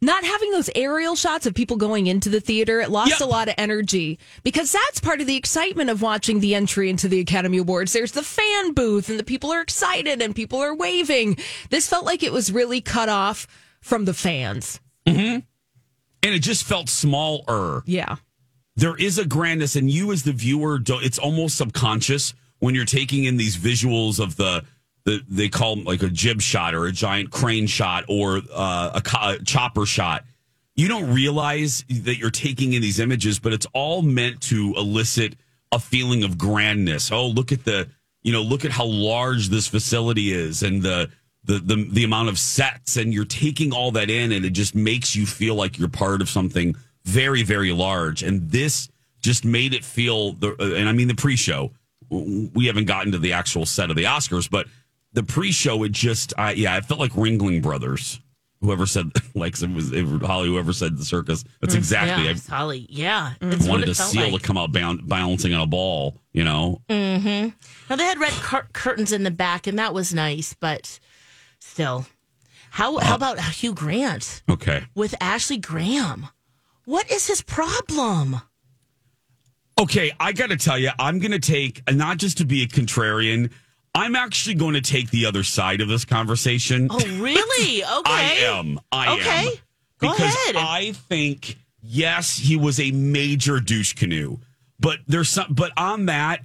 [0.02, 3.20] not having those aerial shots of people going into the theater, it lost Yep.
[3.20, 7.08] a lot of energy because that's part of the excitement of watching the entry into
[7.08, 7.92] the Academy Awards.
[7.92, 11.38] There's the fan booth and the people are excited and people are waving.
[11.70, 13.46] This felt like it was really cut off
[13.80, 14.80] from the fans.
[15.06, 15.42] and
[16.22, 17.82] it just felt smaller.
[17.86, 18.16] Yeah.
[18.76, 23.24] there is a grandness and you as the viewer it's almost subconscious when you're taking
[23.24, 24.64] in these visuals of the
[25.04, 28.90] the they call them like a jib shot or a giant crane shot or uh,
[28.94, 30.24] a, co- a chopper shot
[30.74, 35.36] you don't realize that you're taking in these images but it's all meant to elicit
[35.72, 37.88] a feeling of grandness oh look at the
[38.22, 41.08] you know look at how large this facility is and the
[41.46, 44.74] the, the the amount of sets and you're taking all that in and it just
[44.74, 48.88] makes you feel like you're part of something very very large and this
[49.20, 51.72] just made it feel the uh, and I mean the pre-show
[52.10, 54.66] we haven't gotten to the actual set of the Oscars but
[55.12, 58.20] the pre-show it just I yeah it felt like Ringling Brothers
[58.60, 62.30] whoever said like it was it, Holly whoever said the circus that's mm, exactly Yeah,
[62.30, 62.86] I it's Holly.
[62.88, 63.34] Yeah.
[63.40, 63.52] Mm-hmm.
[63.52, 64.42] It's wanted a seal like.
[64.42, 67.50] to come out boun- balancing on a ball you know mm-hmm.
[67.88, 70.98] Now they had red cur- curtains in the back, and that was nice, but
[71.60, 72.06] still.
[72.70, 73.16] How how oh.
[73.16, 76.28] about Hugh Grant okay with Ashley Graham?
[76.84, 78.40] What is his problem?
[79.78, 82.66] Okay, I got to tell you, I'm going to take, not just to be a
[82.66, 83.50] contrarian,
[83.94, 86.88] I'm actually going to take the other side of this conversation.
[86.90, 87.82] Oh, really?
[87.82, 88.02] Okay.
[88.06, 88.80] I am.
[88.90, 89.46] I Okay.
[89.48, 89.52] am.
[89.98, 90.56] Go because ahead.
[90.56, 94.38] I think, yes, he was a major douche canoe,
[94.80, 96.40] but there's some, but on that,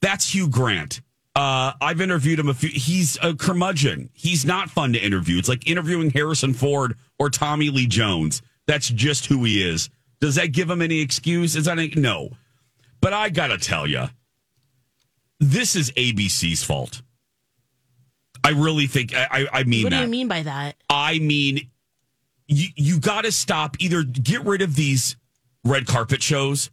[0.00, 1.00] that's Hugh Grant.
[1.36, 2.70] Uh, I've interviewed him a few.
[2.70, 4.08] He's a curmudgeon.
[4.14, 5.36] He's not fun to interview.
[5.38, 8.40] It's like interviewing Harrison Ford or Tommy Lee Jones.
[8.66, 9.90] That's just who he is.
[10.18, 11.54] Does that give him any excuse?
[11.54, 12.30] Is that a, no?
[13.02, 14.06] But I gotta tell you,
[15.38, 17.02] this is ABC's fault.
[18.42, 19.14] I really think.
[19.14, 20.02] I, I, I mean What do that.
[20.04, 20.76] you mean by that?
[20.88, 21.68] I mean,
[22.48, 25.16] you, you got to stop either get rid of these
[25.64, 26.70] red carpet shows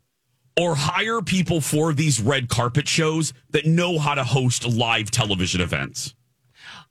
[0.59, 5.61] or hire people for these red carpet shows that know how to host live television
[5.61, 6.13] events.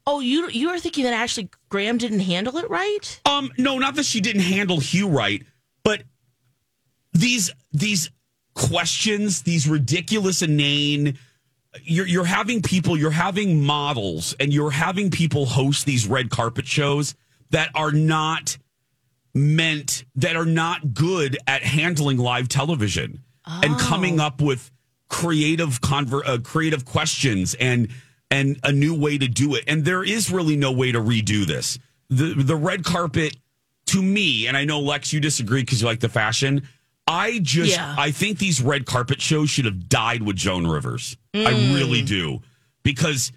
[0.06, 3.20] Oh, you you are thinking that Ashley Graham didn't handle it right?
[3.24, 5.44] Um, no, not that she didn't handle Hugh right,
[5.84, 6.02] but
[7.12, 8.10] these these
[8.54, 11.18] questions, these ridiculous inane.
[11.84, 16.66] You're you're having people, you're having models, and you're having people host these red carpet
[16.66, 17.14] shows
[17.50, 18.58] that are not
[19.34, 24.70] meant that are not good at handling live television and coming up with
[25.08, 27.88] creative conver- uh, creative questions and
[28.30, 29.64] and a new way to do it.
[29.66, 31.78] And there is really no way to redo this.
[32.08, 33.36] The the red carpet
[33.86, 36.66] to me, and I know Lex, you disagree because you like the fashion.
[37.06, 37.94] I just Yeah.
[37.98, 41.16] I think these red carpet shows should have died with Joan Rivers.
[41.34, 42.40] I really do
[42.84, 43.32] because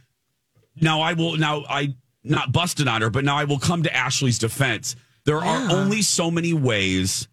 [0.80, 3.94] now I will now I not busted on her, but now I will come to
[3.94, 4.96] Ashley's defense.
[5.26, 7.28] There are only so many ways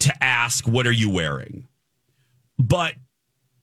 [0.00, 1.66] to ask, "What are you wearing?"
[2.58, 2.94] But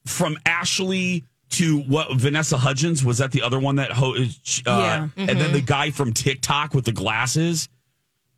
[0.05, 4.25] from Ashley to what Vanessa Hudgens was that the other one that ho- uh,
[4.65, 5.07] Yeah.
[5.15, 7.69] and then the guy from TikTok with the glasses.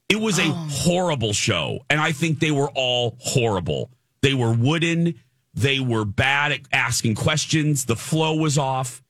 [0.09, 3.89] It was a horrible show, and I think they were all horrible.
[4.21, 5.15] They were wooden.
[5.55, 7.85] They were bad at asking questions.
[7.85, 9.01] The flow was off.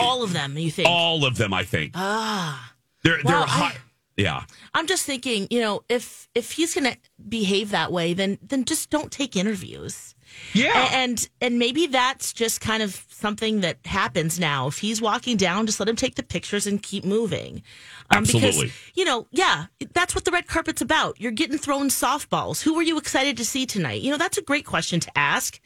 [0.00, 0.88] All of them, you think?
[0.88, 1.92] All of them, I think.
[1.94, 3.76] Ah, they're they're Well, I- high.
[4.16, 6.96] Yeah, I'm just thinking, you know, if if he's going to
[7.28, 10.13] behave that way, then then just don't take interviews.
[10.52, 10.88] Yeah.
[10.92, 14.68] And and maybe that's just kind of something that happens now.
[14.68, 17.62] If he's walking down, just let him take the pictures and keep moving.
[18.10, 18.66] Um, Absolutely.
[18.66, 21.20] Because, you know, yeah, that's what the red carpet's about.
[21.20, 22.62] You're getting thrown softballs.
[22.62, 24.02] Who were you excited to see tonight?
[24.02, 25.58] You know, that's a great question to ask.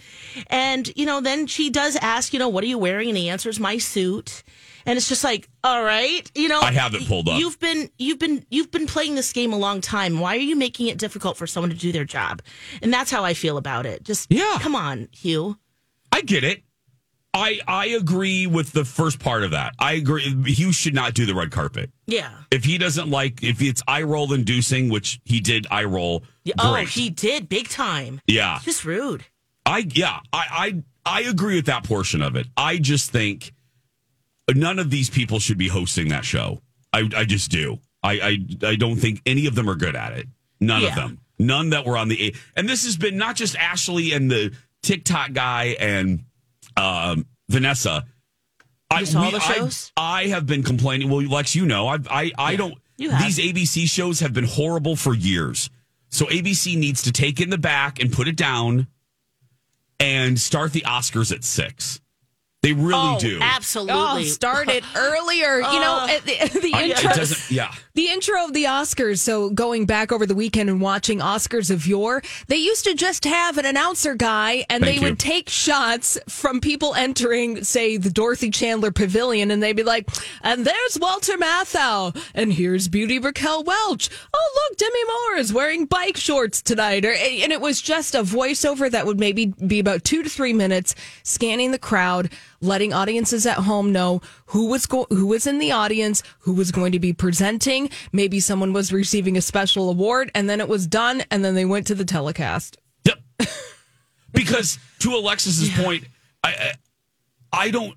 [0.46, 3.08] And, you know, then she does ask, you know, what are you wearing?
[3.08, 4.42] And he answers, my suit.
[4.88, 7.38] And it's just like, all right, you know, I have it pulled up.
[7.38, 10.18] You've been, you've been, you've been playing this game a long time.
[10.18, 12.40] Why are you making it difficult for someone to do their job?
[12.82, 14.02] And that's how I feel about it.
[14.02, 14.58] Just, Yeah.
[14.60, 15.58] come on, Hugh.
[16.10, 16.62] I get it.
[17.34, 19.74] I I agree with the first part of that.
[19.78, 20.34] I agree.
[20.46, 21.90] Hugh should not do the red carpet.
[22.06, 22.30] Yeah.
[22.50, 26.54] If he doesn't like, if it's eye roll inducing, which he did eye roll, Yeah,
[26.58, 28.22] Oh, he did big time.
[28.26, 29.26] yeah, Just rude.
[29.66, 32.46] I yeah, I, I I agree with that portion of it.
[32.56, 33.52] I just think
[34.56, 36.60] none of these people should be hosting that show.
[36.92, 37.78] I I just do.
[38.02, 38.12] I
[38.62, 40.26] I, I don't think any of them are good at it.
[40.60, 41.20] None of them.
[41.38, 45.32] None that were on the and this has been not just Ashley and the TikTok
[45.32, 46.24] guy and
[46.76, 48.04] um, Vanessa.
[48.90, 49.92] I, Just all the I- shows?
[49.96, 51.10] I, have been complaining.
[51.10, 52.74] Well, Lex, you know, I I, I don't.
[52.96, 53.22] you have.
[53.22, 55.68] These ABC shows have been horrible for years.
[56.10, 58.86] So ABC needs to take in the back and put it down
[60.00, 62.00] and start the Oscars at six.
[62.60, 63.38] They really oh, do.
[63.40, 63.94] Absolutely.
[63.96, 65.58] Oh, start it earlier.
[65.58, 66.84] you know, Uh, the, the oh, yeah.
[66.96, 67.10] intro.
[67.10, 67.50] It doesn't.
[67.54, 67.72] Yeah.
[67.94, 71.86] The intro of the Oscars, so going back over the weekend and watching Oscars of
[71.86, 75.10] yore, they used to just have an announcer guy and Thank they you.
[75.10, 80.08] would take shots from people entering, say, the Dorothy Chandler Pavilion, and they'd be like,
[80.42, 84.10] and there's Walter Matthau, and here's Beauty Raquel Welch.
[84.34, 87.04] Oh, look, Demi Moore is wearing bike shorts tonight.
[87.04, 90.52] Or, and it was just a voiceover that would maybe be about two to three
[90.52, 90.94] minutes,
[91.24, 95.72] scanning the crowd, letting audiences at home know who was go- who was in the
[95.72, 97.90] audience, who was going to be presenting.
[98.12, 101.64] Maybe someone was receiving a special award, and then it was done, and then they
[101.64, 102.78] went to the telecast.
[103.04, 103.18] Yep.
[104.32, 106.04] because to Alexis's point,
[106.42, 106.72] I, I
[107.52, 107.94] I don't.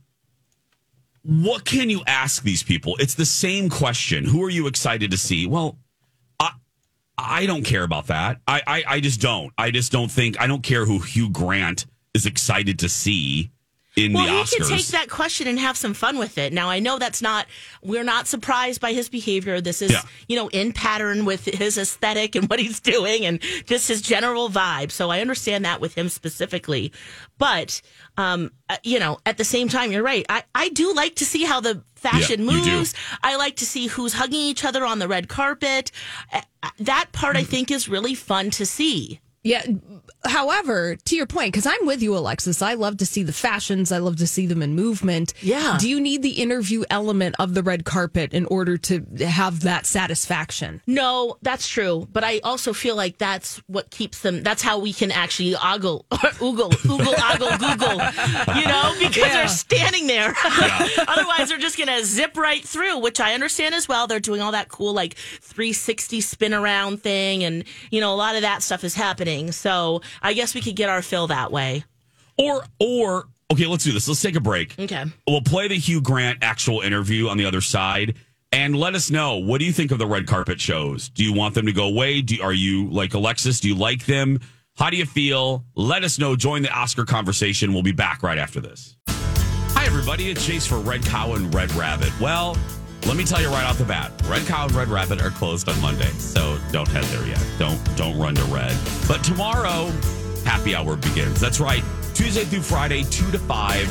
[1.23, 2.95] What can you ask these people?
[2.99, 4.25] It's the same question.
[4.25, 5.45] Who are you excited to see?
[5.45, 5.77] Well,
[6.39, 6.51] I
[7.17, 8.41] I don't care about that.
[8.47, 9.53] I I, I just don't.
[9.57, 10.39] I just don't think.
[10.39, 13.51] I don't care who Hugh Grant is excited to see
[13.97, 14.67] in well, the he Oscars.
[14.69, 16.53] can take that question and have some fun with it.
[16.53, 17.45] Now, I know that's not,
[17.81, 19.59] we're not surprised by his behavior.
[19.59, 20.01] This is, Yeah.
[20.29, 24.49] you know, in pattern with his aesthetic and what he's doing and just his general
[24.49, 24.91] vibe.
[24.91, 26.93] So I understand that with him specifically.
[27.37, 27.81] But,
[28.17, 30.25] um, uh, you know, at the same time, you're right.
[30.29, 32.93] I, I do like to see how the fashion Yeah, moves.
[33.21, 35.91] I like to see who's hugging each other on the red carpet.
[36.31, 39.19] Uh, uh, that part I think is really fun to see.
[39.43, 39.65] Yeah.
[40.23, 43.91] However, to your point, because I'm with you, Alexis, I love to see the fashions.
[43.91, 45.33] I love to see them in movement.
[45.41, 45.77] Yeah.
[45.79, 49.87] Do you need the interview element of the red carpet in order to have that
[49.87, 50.81] satisfaction?
[50.85, 52.07] No, that's true.
[52.11, 54.43] But I also feel like that's what keeps them.
[54.43, 60.05] That's how we can actually ogle, oogle, oogle, ogle, Google, you know, because they're standing
[60.05, 60.35] there.
[61.07, 64.05] Otherwise, they're just going to zip right through, which I understand as well.
[64.05, 67.43] They're doing all that cool, like 360 spin around thing.
[67.43, 69.30] And, you know, a lot of that stuff is happening.
[69.51, 71.83] So I guess we could get our fill that way.
[72.37, 74.07] or or okay, let's do this.
[74.07, 74.75] Let's take a break.
[74.79, 75.05] Okay.
[75.27, 78.15] We'll play the Hugh Grant actual interview on the other side.
[78.53, 81.07] And let us know what do you think of the red carpet shows?
[81.09, 82.21] Do you want them to go away?
[82.21, 83.61] Do, are you like Alexis?
[83.61, 84.39] Do you like them?
[84.75, 85.63] How do you feel?
[85.75, 86.35] Let us know.
[86.35, 87.71] Join the Oscar conversation.
[87.73, 88.97] We'll be back right after this.
[89.07, 90.29] Hi, everybody.
[90.29, 92.11] It's Chase for Red Cow and Red Rabbit.
[92.19, 92.57] Well,
[93.05, 95.67] let me tell you right off the bat, Red Cow and Red Rabbit are closed
[95.67, 97.43] on Monday, so don't head there yet.
[97.57, 98.77] Don't don't run to Red.
[99.07, 99.91] But tomorrow,
[100.45, 101.39] happy hour begins.
[101.39, 101.83] That's right,
[102.13, 103.89] Tuesday through Friday, two to five.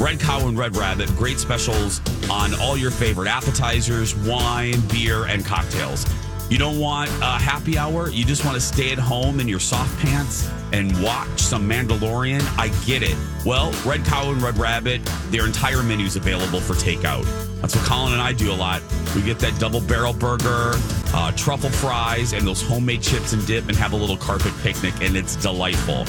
[0.00, 5.44] Red Cow and Red Rabbit, great specials on all your favorite appetizers, wine, beer, and
[5.44, 6.04] cocktails.
[6.50, 9.60] You don't want a happy hour, you just want to stay at home in your
[9.60, 12.40] soft pants and watch some Mandalorian.
[12.58, 13.16] I get it.
[13.44, 17.24] Well, Red Cow and Red Rabbit, their entire menu is available for takeout.
[17.60, 18.82] That's what Colin and I do a lot.
[19.14, 20.72] We get that double barrel burger,
[21.12, 24.94] uh, truffle fries, and those homemade chips and dip and have a little carpet picnic,
[25.02, 26.06] and it's delightful.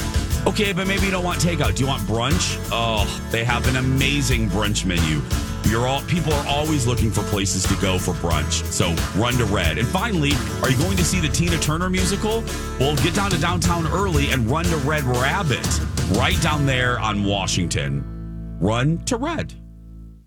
[0.47, 1.75] Okay, but maybe you don't want takeout.
[1.75, 2.57] Do you want brunch?
[2.71, 5.21] Oh, they have an amazing brunch menu.
[5.69, 8.65] You're all people are always looking for places to go for brunch.
[8.71, 9.77] So run to Red.
[9.77, 10.31] And finally,
[10.63, 12.43] are you going to see the Tina Turner musical?
[12.79, 15.79] Well, get down to downtown early and run to Red Rabbit,
[16.13, 18.57] right down there on Washington.
[18.59, 19.53] Run to Red.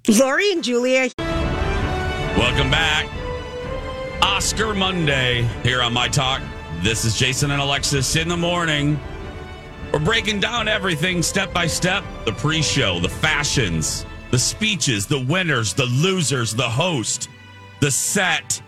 [0.09, 1.11] Lori and Julia.
[1.19, 3.11] Welcome back.
[4.23, 6.41] Oscar Monday here on My Talk.
[6.83, 8.99] This is Jason and Alexis in the morning.
[9.93, 15.21] We're breaking down everything step by step the pre show, the fashions, the speeches, the
[15.21, 17.29] winners, the losers, the host,
[17.81, 18.61] the set.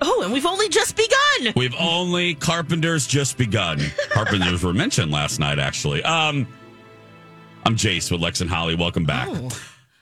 [0.00, 1.52] Oh, and we've only just begun.
[1.56, 3.80] We've only Carpenters just begun.
[4.10, 6.02] Carpenters were mentioned last night, actually.
[6.04, 6.46] Um,
[7.66, 8.76] I'm Jace with Lex and Holly.
[8.76, 9.28] Welcome back.
[9.30, 9.48] Oh,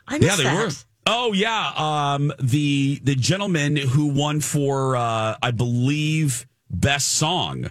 [0.07, 0.67] I missed yeah, they that.
[0.67, 0.73] were.
[1.07, 7.65] Oh yeah, um, the the gentleman who won for uh, I believe best song.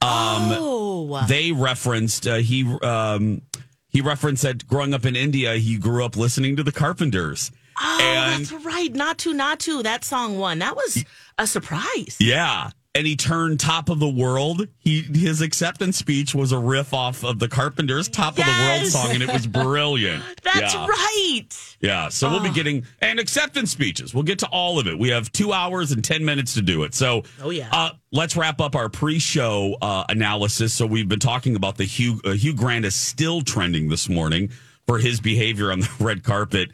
[0.00, 3.42] Um, Oh, they referenced uh, he um,
[3.88, 7.50] he referenced that growing up in India, he grew up listening to the Carpenters.
[7.80, 8.92] oh, and- that's right.
[8.92, 9.82] Not to, not to.
[9.82, 10.58] That song won.
[10.58, 11.04] That was
[11.38, 12.16] a surprise.
[12.20, 12.70] Yeah.
[12.94, 14.66] And he turned top of the world.
[14.78, 18.86] He his acceptance speech was a riff off of the Carpenters' "Top of the World"
[18.86, 20.24] song, and it was brilliant.
[20.42, 20.86] That's yeah.
[20.86, 21.46] right.
[21.80, 24.12] Yeah, so we'll be getting and acceptance speeches.
[24.14, 24.98] We'll get to all of it.
[24.98, 26.92] We have two hours and ten minutes to do it.
[26.94, 27.68] So, Oh, yeah.
[27.70, 30.74] uh, let's wrap up our pre-show uh, analysis.
[30.74, 34.50] So we've been talking about the Hugh uh, Hugh Grant is still trending this morning
[34.88, 36.70] for his behavior on the red carpet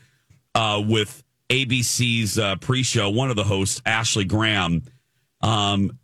[0.54, 3.10] uh, with ABC's uh, pre-show.
[3.10, 4.84] One of the hosts, Ashley Graham,
[5.42, 5.98] um,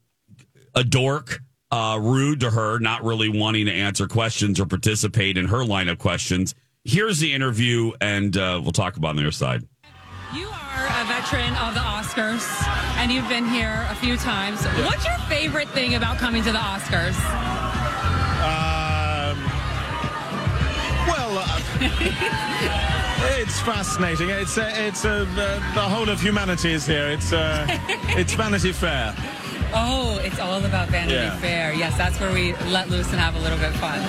[0.74, 1.40] a dork.
[1.72, 5.88] Uh, rude to her, not really wanting to answer questions or participate in her line
[5.88, 6.52] of questions.
[6.84, 9.62] Here's the interview, and uh, we'll talk about it on the other side.
[10.34, 12.44] You are a veteran of the Oscars,
[12.96, 14.64] and you've been here a few times.
[14.84, 17.14] What's your favorite thing about coming to the Oscars?
[18.40, 19.38] Um,
[21.06, 21.60] well, uh,
[23.40, 24.30] it's fascinating.
[24.30, 27.08] It's uh, it's uh, the, the whole of humanity is here.
[27.10, 27.66] It's uh,
[28.16, 29.14] it's Vanity Fair.
[29.72, 31.36] Oh, it's all about Vanity Yeah.
[31.38, 31.72] Fair.
[31.72, 34.00] Yes, that's where we let loose and have a little bit of fun.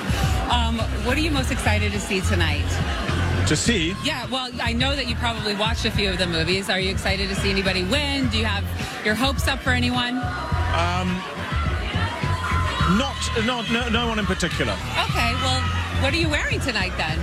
[0.51, 2.65] Um, what are you most excited to see tonight?
[3.47, 6.69] To see, Yeah, well, I know that you probably watched a few of the movies.
[6.69, 8.29] Are you excited to see anybody win?
[8.29, 8.63] Do you have
[9.05, 10.15] your hopes up for anyone?
[10.15, 11.09] Um,
[12.97, 14.73] not not no, no one in particular.
[14.73, 15.61] Okay, well,
[16.01, 17.19] what are you wearing tonight then?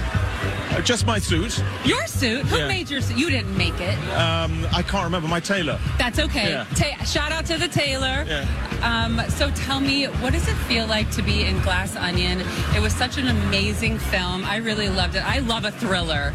[0.71, 1.63] Uh, just my suit.
[1.85, 2.45] Your suit?
[2.47, 2.69] Who Yeah.
[2.69, 3.17] made your suit?
[3.17, 3.97] You didn't make it.
[4.15, 5.79] Um, I can't remember my tailor.
[5.99, 6.51] That's okay.
[6.51, 6.65] Yeah.
[6.75, 8.25] Ta- shout out to the tailor.
[8.29, 8.45] Yeah.
[8.83, 12.43] Um, so tell me, what does it feel like to be in Glass Onion?
[12.77, 14.45] It was such an amazing film.
[14.45, 15.25] I really loved it.
[15.27, 16.31] I love a thriller.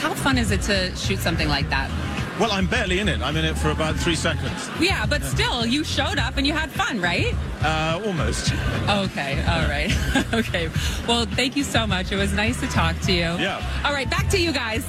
[0.00, 1.90] How fun is it to shoot something like that?
[2.38, 3.22] Well, I'm barely in it.
[3.22, 4.68] I'm in it for about three seconds.
[4.78, 7.34] Yeah, but still, you showed up and you had fun, right?
[7.62, 8.52] Uh, almost.
[8.52, 9.90] Okay, all right.
[10.34, 10.68] okay.
[11.08, 12.12] Well, thank you so much.
[12.12, 13.20] It was nice to talk to you.
[13.20, 13.62] Yeah.
[13.84, 14.86] All right, back to you guys.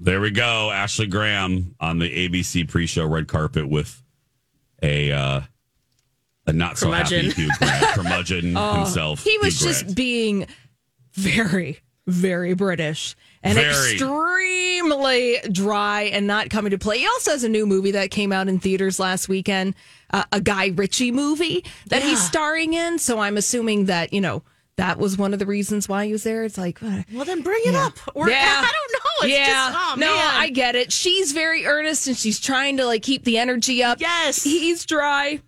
[0.00, 0.70] There we go.
[0.72, 4.02] Ashley Graham on the ABC pre-show red carpet with
[4.82, 5.40] a uh,
[6.46, 7.30] a not so happy Curmudgeon.
[7.36, 9.22] Hugh Grant, curmudgeon himself.
[9.22, 9.96] He was Hugh just Grant.
[9.96, 10.46] being
[11.12, 11.78] very,
[12.08, 13.92] very British and Very.
[13.92, 16.98] extremely dry and not coming to play.
[16.98, 19.74] He also has a new movie that came out in theaters last weekend,
[20.12, 22.98] uh, a Guy Ritchie movie that he's starring in.
[22.98, 24.42] So I'm assuming that, you know,
[24.76, 26.44] that was one of the reasons why he was there.
[26.44, 27.86] It's like, uh, Well, then bring it Yeah.
[27.86, 27.98] up.
[28.14, 28.62] Or Yeah.
[28.64, 29.28] I don't know.
[29.28, 30.30] It's yeah, just, oh, no, man.
[30.34, 30.92] I get it.
[30.92, 34.00] She's very earnest and she's trying to like keep the energy up.
[34.00, 34.42] Yes.
[34.44, 35.40] he's dry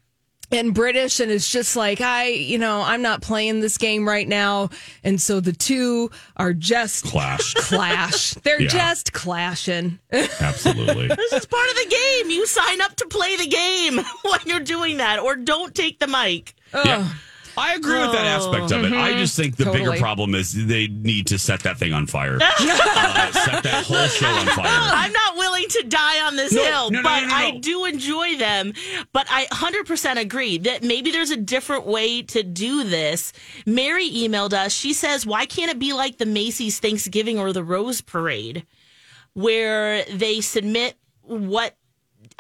[0.53, 4.27] and British, and it's just like I, you know, I'm not playing this game right
[4.27, 4.71] now,
[5.05, 7.55] and so the two are just Clash.
[7.55, 8.35] clash.
[8.35, 8.69] They're Yeah.
[8.69, 9.99] just clashing.
[10.13, 11.09] Absolutely.
[11.09, 11.89] This is part of the
[12.23, 12.31] game.
[12.31, 16.07] You sign up to play the game when you're doing that, or don't take the
[16.07, 16.55] mic.
[16.75, 17.09] Yeah.
[17.61, 18.93] I agree with that aspect of it.
[18.93, 19.99] I just think the bigger Totally.
[19.99, 22.37] problem is they need to set that thing on fire.
[22.41, 24.67] uh, set that whole show on fire.
[24.67, 27.51] I'm not willing to die on this No, hill, no, no, but no, no, I
[27.51, 27.61] no.
[27.61, 28.73] do enjoy them.
[29.13, 33.33] But I 100% agree that maybe there's a different way to do this.
[33.67, 34.73] Mary emailed us.
[34.73, 38.67] She says, Why can't it be like the Macy's Thanksgiving or the Rose Parade,
[39.35, 41.77] where they submit what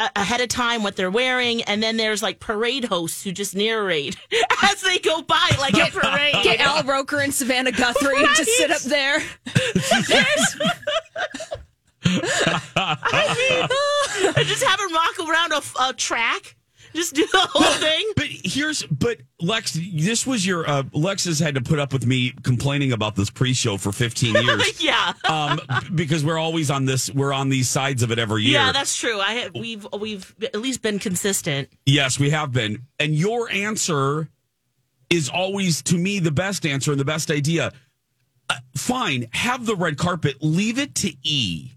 [0.00, 3.54] a- ahead of time what they're wearing and then there's like parade hosts who just
[3.54, 4.16] narrate
[4.62, 8.70] as they go by like a parade Get Al Roker and Savannah Guthrie to sit
[8.70, 9.22] up there.
[12.76, 16.56] I see and just have them rock around a, a track
[16.94, 21.38] just do the whole thing But here's, but Lex, this was your, uh, Lex has
[21.38, 24.82] had to put up with me complaining about this pre show for 15 years.
[24.82, 25.60] yeah um,
[25.94, 28.60] because we're always on this, we're on these sides of it every year.
[28.60, 29.20] Yeah, that's true.
[29.20, 31.68] I have, we've we've at least been consistent.
[31.86, 32.82] Yes, we have been.
[32.98, 34.28] And your answer
[35.08, 37.72] is always, to me, the best answer and the best idea.
[38.48, 41.72] Uh, fine, have the red carpet, leave it to E.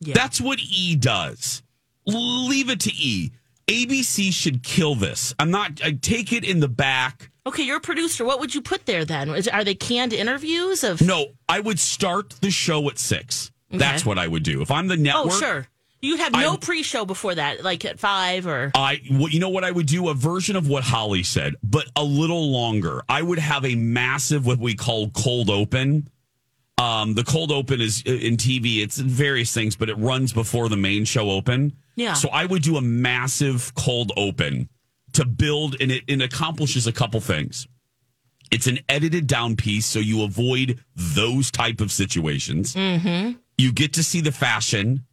[0.00, 1.62] That's what E does.
[2.06, 3.32] Leave it to E.
[3.68, 5.34] ABC should kill this.
[5.40, 7.30] I'm not, I take it in the back.
[7.46, 8.24] Okay, you're a producer.
[8.24, 9.30] What would you put there then?
[9.30, 11.00] Is, are they canned interviews of?
[11.00, 13.50] No, I would start the show at six.
[13.70, 14.62] That's what I would do.
[14.62, 15.32] If I'm the network.
[15.34, 15.66] Oh, sure.
[16.00, 18.70] You'd have no I'm- pre-show before that, like at five or.
[18.74, 20.08] I, well, you know what I would do?
[20.10, 23.02] A version of what Holly said, but a little longer.
[23.08, 26.08] I would have a massive, what we call cold open
[26.78, 28.82] Um, the cold open is uh, in TV.
[28.82, 31.76] It's in various things, but it runs before the main show open.
[31.94, 32.12] Yeah.
[32.12, 34.68] So I would do a massive cold open
[35.14, 37.66] to build, and it, it accomplishes a couple things.
[38.50, 42.74] It's an edited down piece, so you avoid those type of situations.
[42.74, 43.38] Mm-hmm.
[43.58, 45.06] You get to see the fashion.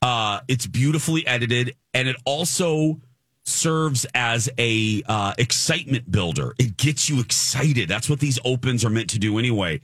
[0.00, 3.00] Uh, it's beautifully edited, and it also
[3.44, 6.54] serves as a uh, excitement builder.
[6.58, 7.88] It gets you excited.
[7.88, 9.80] That's what these opens are meant to do anyway.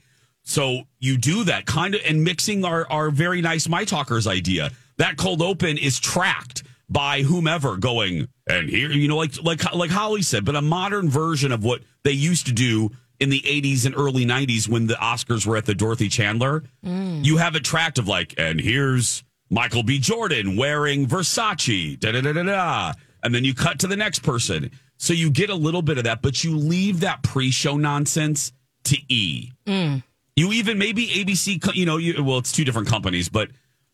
[0.47, 4.71] So you do that kind of, and mixing our our very nice my talkers idea.
[4.95, 9.89] That cold open is tracked by whomever going and here you know like like like
[9.89, 13.85] Holly said, but a modern version of what they used to do in the 80s
[13.85, 16.63] and early 90s when the Oscars were at the Dorothy Chandler.
[16.85, 17.25] Mm.
[17.25, 19.99] You have it tracked of like, and here's Michael B.
[19.99, 22.93] Jordan wearing Versace, da da da da da.
[23.21, 24.71] And then you cut to the next person.
[24.95, 28.53] So you get a little bit of that, but you leave that pre show nonsense
[28.85, 29.51] to E.
[29.65, 30.03] Mm.
[30.37, 33.49] You even maybe ABC, you know, you, well, it's two different companies, but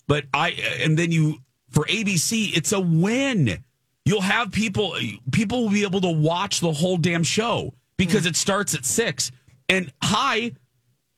[0.07, 0.49] but I
[0.81, 1.37] and then you
[1.69, 3.63] for ABC, it's a win.
[4.03, 4.97] You'll have people
[5.31, 8.27] people will be able to watch the whole damn show because hmm.
[8.27, 9.31] it starts at six.
[9.69, 10.51] And high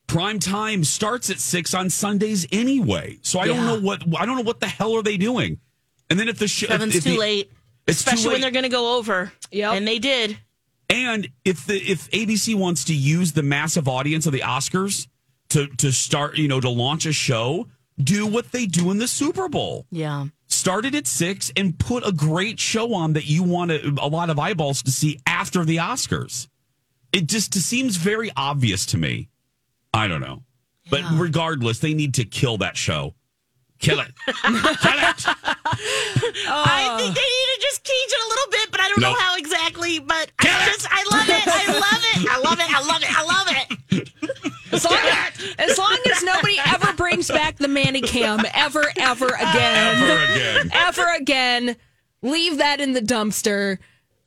[0.05, 3.17] prime time starts at six on Sundays anyway.
[3.23, 5.59] So I don't know what I don't know what the hell are they doing.
[6.07, 7.51] And then if the show Seven's if too the- late,
[7.88, 9.34] it's too especially when they're going to go over.
[9.51, 10.38] Yeah, and they did.
[10.88, 15.07] And if the if ABC wants to use the massive audience of the Oscars
[15.56, 19.08] to to start, you know, to launch a show, do what they do in the
[19.08, 19.86] Super Bowl.
[19.89, 20.26] Yeah.
[20.47, 24.08] Start it at six and put a great show on that you want a, a
[24.08, 26.47] lot of eyeballs to see after the Oscars.
[27.14, 29.30] It just seems very obvious to me.
[29.93, 30.43] I don't know.
[30.89, 33.16] But regardless, they need to kill that show.
[33.80, 34.12] Kill it.
[34.26, 35.26] kill it.
[35.28, 36.64] Oh.
[36.66, 39.14] I think they need to just change it a little bit, but I don't Nope.
[39.14, 39.99] know how exactly.
[39.99, 41.47] But I just, I love it.
[41.47, 42.32] I love it.
[42.32, 42.70] I love it.
[42.74, 43.18] I love it.
[43.18, 43.64] I love it.
[44.76, 44.97] As long,
[45.59, 49.97] as long as nobody ever brings back the Manicam ever, ever again.
[50.03, 50.71] Ever again.
[50.73, 51.76] Ever again.
[52.21, 53.78] Leave that in the dumpster.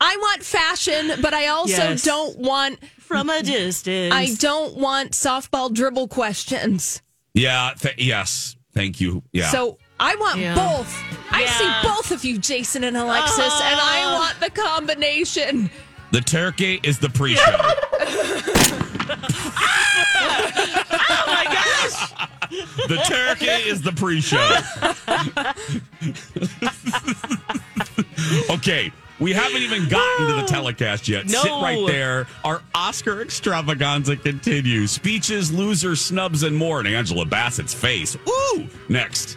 [0.01, 2.03] I want fashion, but I also Yes.
[2.05, 4.14] don't want From a distance.
[4.14, 7.03] I don't want softball dribble questions.
[7.34, 7.72] Yeah.
[7.80, 8.55] Th- yes.
[8.74, 9.22] Thank you.
[9.32, 9.49] Yeah.
[9.51, 10.55] So I want Yeah.
[10.55, 10.94] both.
[11.32, 11.59] I Yeah.
[11.59, 13.64] see both of you, Jason and Alexis, uh-huh.
[13.72, 14.18] and I Oh.
[14.20, 15.70] want the combination.
[16.12, 17.42] the turkey is the pre-show.
[21.11, 22.28] Oh my gosh!
[22.51, 24.38] The turkey is the pre-show.
[28.55, 31.28] okay, we haven't even gotten to the telecast yet.
[31.28, 32.26] Sit right there.
[32.44, 34.92] Our Oscar extravaganza continues.
[34.92, 36.78] Speeches, loser snubs, and more.
[36.78, 38.16] And Angela Bassett's face.
[38.28, 39.36] Ooh, next.